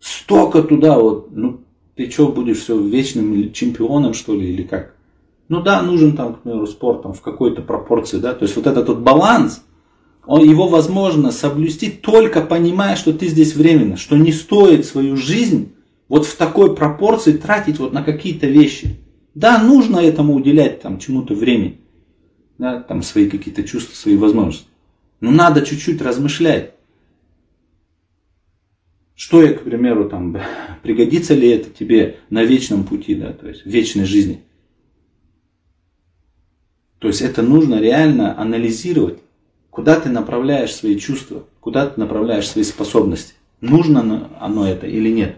Столько 0.00 0.62
туда 0.64 0.98
вот, 0.98 1.28
ну, 1.30 1.60
ты 1.94 2.10
что, 2.10 2.28
будешь 2.28 2.58
все 2.58 2.76
вечным 2.78 3.52
чемпионом, 3.52 4.12
что 4.12 4.34
ли, 4.34 4.52
или 4.52 4.64
как? 4.64 4.96
Ну 5.48 5.62
да, 5.62 5.82
нужен 5.82 6.16
там, 6.16 6.34
к 6.34 6.40
примеру, 6.40 6.66
спорт 6.66 7.02
там, 7.02 7.12
в 7.12 7.20
какой-то 7.20 7.62
пропорции, 7.62 8.18
да, 8.18 8.34
то 8.34 8.44
есть 8.44 8.56
вот 8.56 8.66
этот 8.66 8.88
вот 8.88 8.98
баланс, 8.98 9.62
он, 10.26 10.42
его 10.42 10.66
возможно 10.66 11.30
соблюсти 11.30 11.90
только 11.90 12.40
понимая, 12.40 12.96
что 12.96 13.12
ты 13.12 13.28
здесь 13.28 13.54
временно, 13.54 13.96
что 13.96 14.16
не 14.16 14.32
стоит 14.32 14.84
свою 14.84 15.16
жизнь 15.16 15.74
вот 16.08 16.26
в 16.26 16.36
такой 16.36 16.74
пропорции 16.74 17.36
тратить 17.36 17.78
вот 17.78 17.92
на 17.92 18.02
какие-то 18.02 18.46
вещи. 18.46 18.96
Да, 19.34 19.62
нужно 19.62 19.98
этому 19.98 20.34
уделять 20.34 20.80
там 20.80 20.98
чему-то 20.98 21.34
время, 21.34 21.74
да, 22.58 22.80
там 22.80 23.02
свои 23.02 23.28
какие-то 23.28 23.62
чувства, 23.64 23.94
свои 23.94 24.16
возможности. 24.16 24.68
Но 25.20 25.30
надо 25.30 25.62
чуть-чуть 25.62 26.02
размышлять. 26.02 26.74
Что 29.14 29.42
я, 29.42 29.54
к 29.54 29.62
примеру, 29.62 30.08
там, 30.08 30.36
пригодится 30.82 31.34
ли 31.34 31.48
это 31.48 31.70
тебе 31.70 32.18
на 32.30 32.42
вечном 32.44 32.84
пути, 32.84 33.14
да, 33.14 33.32
то 33.32 33.48
есть 33.48 33.62
в 33.64 33.66
вечной 33.66 34.04
жизни. 34.04 34.42
То 36.98 37.08
есть 37.08 37.20
это 37.20 37.42
нужно 37.42 37.80
реально 37.80 38.38
анализировать, 38.38 39.18
куда 39.70 40.00
ты 40.00 40.08
направляешь 40.08 40.74
свои 40.74 40.98
чувства, 40.98 41.46
куда 41.60 41.86
ты 41.86 42.00
направляешь 42.00 42.48
свои 42.48 42.64
способности. 42.64 43.34
Нужно 43.60 44.30
оно 44.40 44.66
это 44.66 44.86
или 44.86 45.10
нет. 45.10 45.36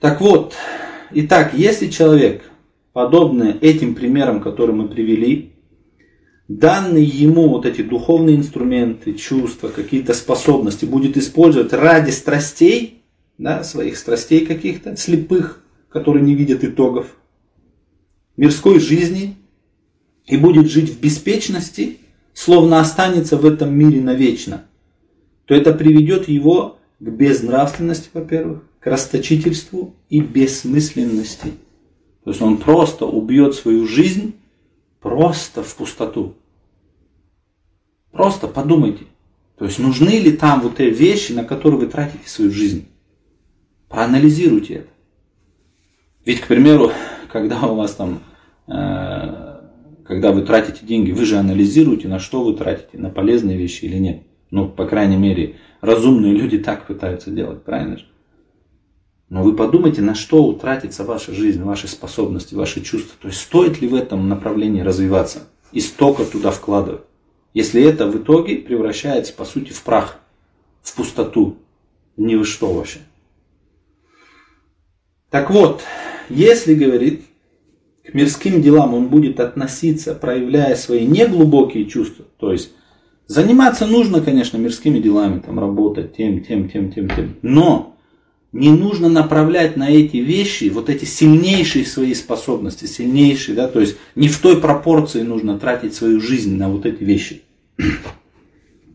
Так 0.00 0.20
вот, 0.20 0.54
итак, 1.12 1.54
если 1.54 1.88
человек, 1.88 2.51
подобный 2.92 3.52
этим 3.58 3.94
примерам, 3.94 4.40
которые 4.40 4.76
мы 4.76 4.88
привели, 4.88 5.52
данные 6.48 7.04
ему 7.04 7.48
вот 7.48 7.66
эти 7.66 7.82
духовные 7.82 8.36
инструменты, 8.36 9.14
чувства, 9.14 9.68
какие-то 9.68 10.14
способности 10.14 10.84
будет 10.84 11.16
использовать 11.16 11.72
ради 11.72 12.10
страстей, 12.10 13.02
да, 13.38 13.64
своих 13.64 13.96
страстей 13.96 14.44
каких-то, 14.46 14.96
слепых, 14.96 15.64
которые 15.88 16.24
не 16.24 16.34
видят 16.34 16.64
итогов, 16.64 17.16
мирской 18.36 18.80
жизни 18.80 19.36
и 20.26 20.36
будет 20.36 20.70
жить 20.70 20.90
в 20.90 21.00
беспечности, 21.00 21.98
словно 22.34 22.80
останется 22.80 23.36
в 23.36 23.44
этом 23.44 23.74
мире 23.74 24.00
навечно, 24.00 24.64
то 25.46 25.54
это 25.54 25.72
приведет 25.72 26.28
его 26.28 26.78
к 26.98 27.08
безнравственности, 27.08 28.08
во-первых, 28.12 28.62
к 28.80 28.86
расточительству 28.86 29.94
и 30.08 30.20
бессмысленности. 30.20 31.52
То 32.24 32.30
есть 32.30 32.40
он 32.40 32.58
просто 32.58 33.06
убьет 33.06 33.54
свою 33.54 33.86
жизнь 33.86 34.36
просто 35.00 35.62
в 35.62 35.74
пустоту. 35.74 36.34
Просто 38.12 38.46
подумайте. 38.46 39.06
То 39.58 39.64
есть 39.64 39.78
нужны 39.78 40.18
ли 40.18 40.32
там 40.32 40.60
вот 40.60 40.76
те 40.76 40.90
вещи, 40.90 41.32
на 41.32 41.44
которые 41.44 41.80
вы 41.80 41.86
тратите 41.86 42.28
свою 42.28 42.50
жизнь? 42.50 42.86
Проанализируйте 43.88 44.74
это. 44.74 44.88
Ведь, 46.24 46.40
к 46.40 46.46
примеру, 46.46 46.92
когда 47.30 47.60
у 47.62 47.74
вас 47.74 47.94
там, 47.94 48.20
э, 48.68 49.60
когда 50.04 50.30
вы 50.32 50.42
тратите 50.42 50.86
деньги, 50.86 51.10
вы 51.10 51.24
же 51.24 51.36
анализируете, 51.36 52.08
на 52.08 52.18
что 52.18 52.44
вы 52.44 52.54
тратите, 52.54 52.98
на 52.98 53.10
полезные 53.10 53.56
вещи 53.56 53.84
или 53.86 53.98
нет. 53.98 54.22
Ну, 54.50 54.68
по 54.68 54.86
крайней 54.86 55.16
мере, 55.16 55.56
разумные 55.80 56.34
люди 56.34 56.58
так 56.58 56.86
пытаются 56.86 57.30
делать, 57.30 57.64
правильно 57.64 57.98
же? 57.98 58.06
Но 59.32 59.42
вы 59.42 59.56
подумайте, 59.56 60.02
на 60.02 60.14
что 60.14 60.44
утратится 60.44 61.04
ваша 61.04 61.32
жизнь, 61.32 61.62
ваши 61.62 61.88
способности, 61.88 62.54
ваши 62.54 62.82
чувства. 62.82 63.16
То 63.18 63.28
есть 63.28 63.40
стоит 63.40 63.80
ли 63.80 63.88
в 63.88 63.94
этом 63.94 64.28
направлении 64.28 64.82
развиваться 64.82 65.48
и 65.72 65.80
столько 65.80 66.26
туда 66.26 66.50
вкладывать. 66.50 67.00
Если 67.54 67.82
это 67.82 68.06
в 68.06 68.18
итоге 68.18 68.56
превращается, 68.56 69.32
по 69.32 69.46
сути, 69.46 69.72
в 69.72 69.82
прах, 69.84 70.18
в 70.82 70.94
пустоту, 70.94 71.56
ни 72.18 72.34
вы 72.34 72.44
что 72.44 72.74
вообще. 72.74 72.98
Так 75.30 75.50
вот, 75.50 75.80
если, 76.28 76.74
говорит, 76.74 77.22
к 78.04 78.12
мирским 78.12 78.60
делам 78.60 78.92
он 78.92 79.08
будет 79.08 79.40
относиться, 79.40 80.14
проявляя 80.14 80.76
свои 80.76 81.06
неглубокие 81.06 81.86
чувства, 81.86 82.26
то 82.36 82.52
есть 82.52 82.72
заниматься 83.28 83.86
нужно, 83.86 84.20
конечно, 84.20 84.58
мирскими 84.58 84.98
делами, 84.98 85.38
там 85.38 85.58
работать 85.58 86.14
тем, 86.14 86.44
тем, 86.44 86.68
тем, 86.68 86.92
тем, 86.92 87.08
тем, 87.08 87.38
но 87.40 87.91
не 88.52 88.70
нужно 88.70 89.08
направлять 89.08 89.76
на 89.76 89.88
эти 89.90 90.18
вещи 90.18 90.68
вот 90.68 90.90
эти 90.90 91.04
сильнейшие 91.06 91.86
свои 91.86 92.14
способности, 92.14 92.84
сильнейшие, 92.84 93.56
да, 93.56 93.66
то 93.66 93.80
есть 93.80 93.96
не 94.14 94.28
в 94.28 94.38
той 94.38 94.60
пропорции 94.60 95.22
нужно 95.22 95.58
тратить 95.58 95.94
свою 95.94 96.20
жизнь 96.20 96.56
на 96.56 96.68
вот 96.68 96.84
эти 96.84 97.02
вещи. 97.02 97.42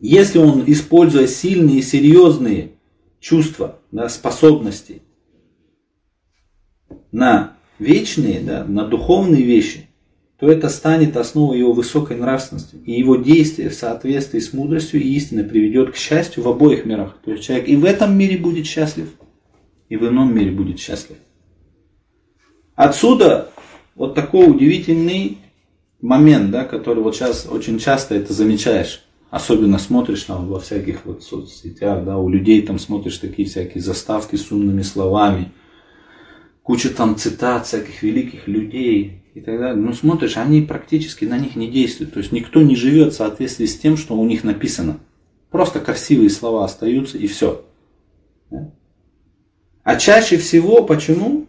Если 0.01 0.37
он, 0.37 0.63
используя 0.67 1.25
сильные, 1.27 1.81
серьезные 1.81 2.73
чувства, 3.19 3.79
да, 3.91 4.09
способности 4.09 5.01
на 7.11 7.57
вечные, 7.79 8.41
да, 8.41 8.63
на 8.63 8.85
духовные 8.85 9.41
вещи, 9.41 9.89
то 10.39 10.47
это 10.47 10.69
станет 10.69 11.17
основой 11.17 11.57
его 11.57 11.73
высокой 11.73 12.15
нравственности. 12.15 12.75
И 12.85 12.91
его 12.91 13.15
действие 13.15 13.69
в 13.69 13.73
соответствии 13.73 14.39
с 14.39 14.53
мудростью 14.53 15.01
и 15.01 15.15
истиной 15.15 15.45
приведет 15.45 15.93
к 15.93 15.95
счастью 15.95 16.43
в 16.43 16.47
обоих 16.47 16.85
мирах. 16.85 17.17
То 17.25 17.31
есть 17.31 17.43
человек 17.43 17.67
и 17.67 17.75
в 17.75 17.85
этом 17.85 18.15
мире 18.15 18.37
будет 18.37 18.67
счастлив, 18.67 19.07
и 19.89 19.97
в 19.97 20.07
ином 20.07 20.35
мире 20.35 20.51
будет 20.51 20.79
счастлив. 20.79 21.17
Отсюда 22.75 23.49
вот 23.95 24.13
такой 24.13 24.49
удивительный 24.49 25.39
момент, 26.01 26.51
да, 26.51 26.63
который 26.63 27.01
вот 27.01 27.15
сейчас 27.15 27.47
очень 27.49 27.79
часто 27.79 28.15
это 28.15 28.33
замечаешь. 28.33 29.03
Особенно 29.29 29.77
смотришь 29.77 30.23
там 30.23 30.47
во 30.47 30.59
всяких 30.59 31.05
вот 31.05 31.23
соцсетях, 31.23 32.05
да, 32.05 32.17
у 32.17 32.29
людей 32.29 32.61
там 32.61 32.79
смотришь 32.79 33.17
такие 33.17 33.47
всякие 33.47 33.83
заставки 33.83 34.37
с 34.37 34.51
умными 34.51 34.83
словами, 34.83 35.51
куча 36.63 36.89
там 36.89 37.17
цитат 37.17 37.65
всяких 37.65 38.03
великих 38.03 38.47
людей 38.47 39.23
и 39.33 39.41
так 39.41 39.59
далее. 39.59 39.75
Ну, 39.81 39.93
смотришь, 39.93 40.37
они 40.37 40.61
практически 40.61 41.25
на 41.25 41.37
них 41.37 41.55
не 41.55 41.67
действуют. 41.69 42.13
То 42.13 42.19
есть 42.19 42.31
никто 42.31 42.61
не 42.61 42.75
живет 42.75 43.13
в 43.13 43.17
соответствии 43.17 43.65
с 43.65 43.77
тем, 43.77 43.97
что 43.97 44.15
у 44.15 44.25
них 44.25 44.43
написано. 44.43 44.99
Просто 45.51 45.79
красивые 45.79 46.29
слова 46.29 46.65
остаются 46.65 47.17
и 47.17 47.27
все. 47.27 47.65
А 49.87 49.95
чаще 49.95 50.35
всего 50.35 50.83
почему? 50.83 51.47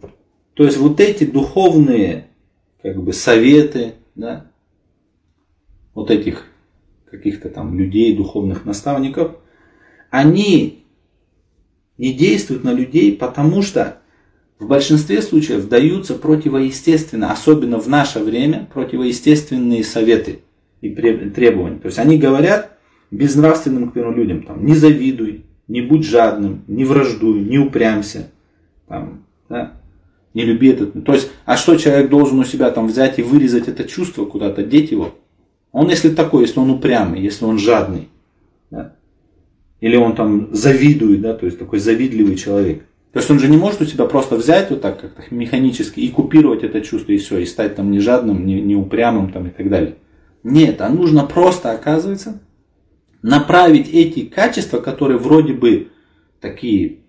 То 0.53 0.63
есть 0.63 0.77
вот 0.77 1.01
эти 1.01 1.25
духовные 1.25 2.27
как 2.81 3.03
бы 3.03 3.11
советы, 3.11 3.95
да, 4.15 4.49
вот 5.93 6.09
этих 6.09 6.45
каких-то 7.11 7.49
там 7.49 7.77
людей, 7.77 8.15
духовных 8.15 8.63
наставников, 8.63 9.35
они 10.09 10.85
не 11.97 12.13
действуют 12.13 12.63
на 12.63 12.71
людей, 12.71 13.17
потому 13.17 13.61
что 13.61 13.97
в 14.57 14.67
большинстве 14.67 15.21
случаев 15.21 15.67
даются 15.67 16.15
противоестественно, 16.15 17.33
особенно 17.33 17.77
в 17.77 17.89
наше 17.89 18.19
время, 18.19 18.69
противоестественные 18.73 19.83
советы 19.83 20.39
и 20.79 20.89
требования. 20.89 21.79
То 21.79 21.87
есть 21.87 21.99
они 21.99 22.17
говорят 22.17 22.79
безнравственным, 23.11 23.91
к 23.91 23.97
людям, 23.97 24.43
там, 24.43 24.65
не 24.65 24.75
завидуй, 24.75 25.43
не 25.69 25.81
будь 25.81 26.03
жадным, 26.03 26.63
не 26.67 26.83
враждуй, 26.83 27.39
не 27.39 27.59
упрямся, 27.59 28.31
там, 28.87 29.23
да, 29.47 29.73
не 30.33 30.43
люби 30.43 30.69
этот. 30.69 31.05
То 31.05 31.13
есть, 31.13 31.31
а 31.45 31.55
что 31.55 31.77
человек 31.77 32.09
должен 32.09 32.39
у 32.39 32.43
себя 32.43 32.71
там 32.71 32.87
взять 32.87 33.19
и 33.19 33.23
вырезать 33.23 33.67
это 33.69 33.85
чувство 33.85 34.25
куда-то, 34.25 34.63
деть 34.63 34.91
его? 34.91 35.15
Он, 35.71 35.87
если 35.87 36.09
такой, 36.09 36.41
если 36.41 36.59
он 36.59 36.71
упрямый, 36.71 37.21
если 37.21 37.45
он 37.45 37.59
жадный, 37.59 38.09
да, 38.71 38.95
или 39.79 39.95
он 39.95 40.15
там 40.15 40.49
завидует, 40.51 41.21
да, 41.21 41.35
то 41.35 41.45
есть 41.45 41.59
такой 41.59 41.79
завидливый 41.79 42.35
человек. 42.35 42.83
То 43.13 43.19
есть 43.19 43.31
он 43.31 43.39
же 43.39 43.47
не 43.47 43.57
может 43.57 43.81
у 43.81 43.85
себя 43.85 44.05
просто 44.05 44.35
взять 44.35 44.69
вот 44.71 44.81
так 44.81 44.99
как-то 44.99 45.23
механически 45.33 45.99
и 45.99 46.09
купировать 46.09 46.63
это 46.63 46.81
чувство 46.81 47.11
и 47.11 47.17
все, 47.17 47.37
и 47.37 47.45
стать 47.45 47.75
там 47.75 47.91
не 47.91 47.99
жадным, 47.99 48.45
не, 48.45 48.61
не 48.61 48.75
упрямым 48.75 49.31
там 49.31 49.47
и 49.47 49.49
так 49.51 49.69
далее. 49.69 49.95
Нет, 50.43 50.81
а 50.81 50.89
нужно 50.89 51.23
просто, 51.25 51.71
оказывается, 51.71 52.39
направить 53.21 53.89
эти 53.89 54.21
качества, 54.21 54.79
которые 54.79 55.17
вроде 55.17 55.53
бы 55.53 55.89
такие 56.39 56.99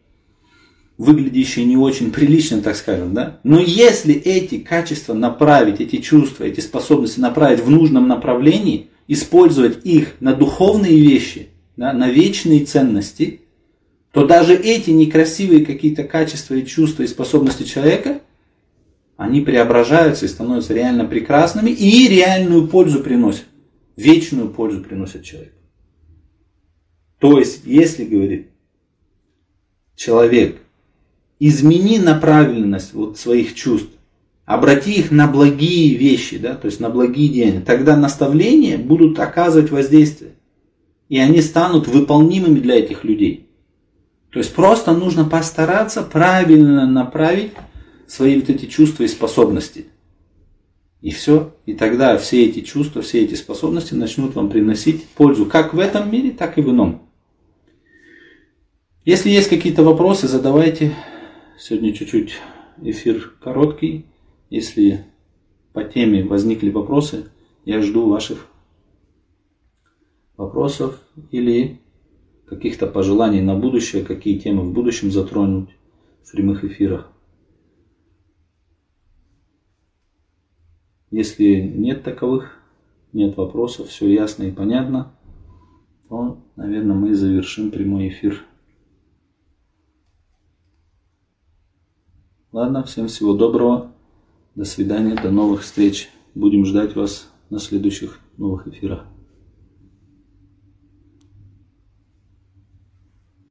выглядящие 1.00 1.64
не 1.64 1.78
очень 1.78 2.12
прилично, 2.12 2.60
так 2.60 2.76
скажем, 2.76 3.14
да? 3.14 3.40
Но 3.42 3.58
если 3.58 4.14
эти 4.14 4.58
качества 4.58 5.14
направить, 5.14 5.80
эти 5.80 5.96
чувства, 5.96 6.44
эти 6.44 6.60
способности 6.60 7.20
направить 7.20 7.60
в 7.60 7.70
нужном 7.70 8.06
направлении, 8.06 8.90
использовать 9.08 9.84
их 9.86 10.16
на 10.20 10.34
духовные 10.34 11.00
вещи, 11.00 11.48
да, 11.78 11.94
на 11.94 12.10
вечные 12.10 12.66
ценности, 12.66 13.40
то 14.12 14.26
даже 14.26 14.54
эти 14.54 14.90
некрасивые 14.90 15.64
какие-то 15.64 16.04
качества 16.04 16.54
и 16.54 16.66
чувства 16.66 17.04
и 17.04 17.06
способности 17.06 17.62
человека, 17.62 18.20
они 19.16 19.40
преображаются 19.40 20.26
и 20.26 20.28
становятся 20.28 20.74
реально 20.74 21.06
прекрасными 21.06 21.70
и 21.70 22.08
реальную 22.08 22.68
пользу 22.68 23.02
приносят, 23.02 23.46
вечную 23.96 24.50
пользу 24.50 24.82
приносят 24.82 25.24
человеку. 25.24 25.59
То 27.20 27.38
есть, 27.38 27.62
если, 27.64 28.04
говорит 28.04 28.48
человек, 29.94 30.58
измени 31.38 31.98
направленность 31.98 32.94
вот 32.94 33.18
своих 33.18 33.54
чувств, 33.54 33.90
обрати 34.46 34.94
их 34.94 35.10
на 35.10 35.28
благие 35.28 35.94
вещи, 35.96 36.38
да, 36.38 36.54
то 36.54 36.66
есть 36.66 36.80
на 36.80 36.88
благие 36.88 37.28
деяния, 37.28 37.60
тогда 37.60 37.96
наставления 37.96 38.78
будут 38.78 39.18
оказывать 39.18 39.70
воздействие. 39.70 40.32
И 41.10 41.18
они 41.18 41.42
станут 41.42 41.88
выполнимыми 41.88 42.58
для 42.58 42.76
этих 42.76 43.04
людей. 43.04 43.46
То 44.30 44.38
есть 44.38 44.54
просто 44.54 44.92
нужно 44.92 45.24
постараться 45.24 46.02
правильно 46.02 46.86
направить 46.86 47.52
свои 48.06 48.40
вот 48.40 48.48
эти 48.48 48.64
чувства 48.66 49.02
и 49.02 49.08
способности. 49.08 49.86
И 51.02 51.10
все. 51.10 51.54
И 51.66 51.74
тогда 51.74 52.16
все 52.16 52.46
эти 52.46 52.60
чувства, 52.60 53.02
все 53.02 53.24
эти 53.24 53.34
способности 53.34 53.92
начнут 53.94 54.34
вам 54.34 54.48
приносить 54.48 55.04
пользу 55.08 55.46
как 55.46 55.74
в 55.74 55.78
этом 55.78 56.10
мире, 56.10 56.30
так 56.30 56.56
и 56.56 56.62
в 56.62 56.70
ином. 56.70 57.09
Если 59.06 59.30
есть 59.30 59.48
какие-то 59.48 59.82
вопросы, 59.82 60.28
задавайте. 60.28 60.94
Сегодня 61.58 61.94
чуть-чуть 61.94 62.34
эфир 62.82 63.32
короткий. 63.40 64.04
Если 64.50 65.06
по 65.72 65.84
теме 65.84 66.22
возникли 66.22 66.68
вопросы, 66.68 67.30
я 67.64 67.80
жду 67.80 68.10
ваших 68.10 68.46
вопросов 70.36 71.00
или 71.30 71.80
каких-то 72.44 72.86
пожеланий 72.86 73.40
на 73.40 73.54
будущее, 73.54 74.04
какие 74.04 74.38
темы 74.38 74.64
в 74.64 74.72
будущем 74.72 75.10
затронуть 75.10 75.70
в 76.22 76.32
прямых 76.32 76.62
эфирах. 76.64 77.10
Если 81.10 81.58
нет 81.58 82.02
таковых, 82.02 82.58
нет 83.14 83.34
вопросов, 83.38 83.88
все 83.88 84.12
ясно 84.12 84.42
и 84.42 84.52
понятно, 84.52 85.14
то, 86.10 86.38
наверное, 86.56 86.96
мы 86.96 87.14
завершим 87.14 87.70
прямой 87.70 88.08
эфир. 88.08 88.44
Ладно, 92.52 92.82
всем 92.82 93.06
всего 93.06 93.34
доброго. 93.34 93.92
До 94.56 94.64
свидания, 94.64 95.14
до 95.14 95.30
новых 95.30 95.62
встреч. 95.62 96.10
Будем 96.34 96.66
ждать 96.66 96.96
вас 96.96 97.30
на 97.48 97.60
следующих 97.60 98.18
новых 98.38 98.66
эфирах. 98.66 99.04